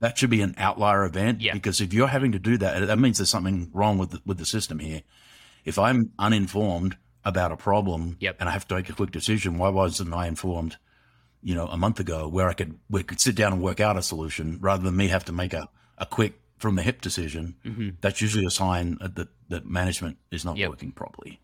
That 0.00 0.16
should 0.18 0.30
be 0.30 0.40
an 0.42 0.54
outlier 0.58 1.04
event 1.04 1.40
Yeah. 1.40 1.52
because 1.54 1.80
if 1.80 1.92
you're 1.92 2.08
having 2.08 2.32
to 2.32 2.38
do 2.38 2.56
that, 2.58 2.86
that 2.86 2.98
means 2.98 3.18
there's 3.18 3.30
something 3.30 3.70
wrong 3.72 3.98
with 3.98 4.10
the, 4.10 4.20
with 4.24 4.38
the 4.38 4.46
system 4.46 4.78
here. 4.78 5.02
If 5.64 5.78
I'm 5.78 6.12
uninformed 6.18 6.96
about 7.28 7.50
a 7.52 7.56
problem 7.56 8.16
Yep. 8.20 8.36
and 8.40 8.48
I 8.48 8.52
have 8.52 8.66
to 8.68 8.74
make 8.74 8.88
a 8.90 8.92
quick 9.00 9.10
decision, 9.12 9.58
why 9.58 9.68
wasn't 9.68 10.12
I 10.14 10.26
informed, 10.26 10.76
you 11.42 11.54
know, 11.54 11.66
a 11.68 11.76
month 11.76 11.98
ago 12.00 12.28
where 12.28 12.48
I 12.48 12.54
could 12.54 12.72
we 12.90 13.02
could 13.02 13.20
sit 13.20 13.34
down 13.36 13.52
and 13.54 13.62
work 13.62 13.80
out 13.80 13.96
a 13.96 14.02
solution 14.02 14.58
rather 14.60 14.82
than 14.82 14.96
me 14.96 15.08
have 15.08 15.24
to 15.26 15.32
make 15.32 15.52
a, 15.52 15.68
a 15.98 16.06
quick 16.06 16.32
from 16.58 16.74
the 16.76 16.82
hip 16.82 17.00
decision? 17.00 17.44
Mm-hmm. 17.64 17.88
That's 18.00 18.20
usually 18.20 18.46
a 18.46 18.50
sign 18.50 18.96
that 19.16 19.28
that 19.48 19.64
management 19.66 20.16
is 20.30 20.44
not 20.44 20.56
Yep. 20.56 20.70
working 20.70 20.92
properly. 20.92 21.40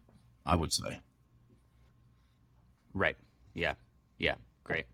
I 0.47 0.57
would 0.57 0.73
say. 0.73 1.01
right. 2.93 3.17
Yeah. 3.55 3.75
Yeah. 4.19 4.35
Great. 4.65 4.87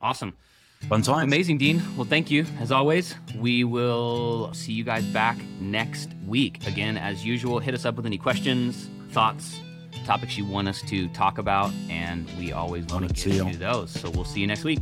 Awesome. 0.00 0.32
Fun 0.88 1.02
times. 1.02 1.24
Amazing, 1.24 1.58
Dean. 1.58 1.82
Well, 1.96 2.04
thank 2.06 2.30
you. 2.30 2.44
As 2.60 2.70
always, 2.70 3.14
we 3.38 3.64
will 3.64 4.52
see 4.52 4.72
you 4.72 4.84
guys 4.84 5.04
back 5.06 5.36
next 5.60 6.10
week. 6.26 6.64
Again, 6.66 6.96
as 6.98 7.24
usual, 7.24 7.58
hit 7.58 7.74
us 7.74 7.84
up 7.86 7.96
with 7.96 8.06
any 8.06 8.18
questions, 8.18 8.88
thoughts, 9.10 9.60
topics 10.04 10.36
you 10.36 10.44
want 10.44 10.68
us 10.68 10.82
to 10.82 11.08
talk 11.08 11.38
about, 11.38 11.72
and 11.88 12.28
we 12.38 12.52
always 12.52 12.86
want 12.86 13.08
to 13.08 13.14
get 13.14 13.34
you. 13.34 13.56
those. 13.56 13.90
So 13.90 14.10
we'll 14.10 14.24
see 14.24 14.40
you 14.40 14.46
next 14.46 14.64
week. 14.64 14.80